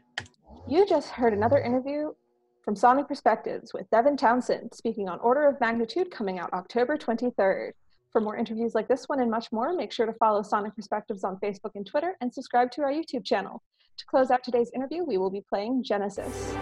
You 0.68 0.86
just 0.86 1.08
heard 1.08 1.32
another 1.32 1.58
interview 1.58 2.12
from 2.62 2.76
Sonic 2.76 3.08
Perspectives 3.08 3.72
with 3.72 3.88
Devin 3.90 4.16
Townsend 4.16 4.74
speaking 4.74 5.08
on 5.08 5.18
Order 5.20 5.48
of 5.48 5.60
Magnitude 5.60 6.10
coming 6.10 6.38
out 6.38 6.52
October 6.52 6.96
23rd. 6.96 7.72
For 8.12 8.20
more 8.20 8.36
interviews 8.36 8.74
like 8.74 8.88
this 8.88 9.08
one 9.08 9.20
and 9.20 9.30
much 9.30 9.50
more, 9.52 9.72
make 9.72 9.92
sure 9.92 10.06
to 10.06 10.12
follow 10.14 10.42
Sonic 10.42 10.74
Perspectives 10.74 11.24
on 11.24 11.38
Facebook 11.38 11.72
and 11.74 11.86
Twitter 11.86 12.16
and 12.20 12.32
subscribe 12.32 12.70
to 12.72 12.82
our 12.82 12.92
YouTube 12.92 13.24
channel. 13.24 13.62
To 13.98 14.06
close 14.06 14.30
out 14.30 14.44
today's 14.44 14.70
interview, 14.74 15.04
we 15.04 15.18
will 15.18 15.30
be 15.30 15.44
playing 15.48 15.84
Genesis. 15.84 16.54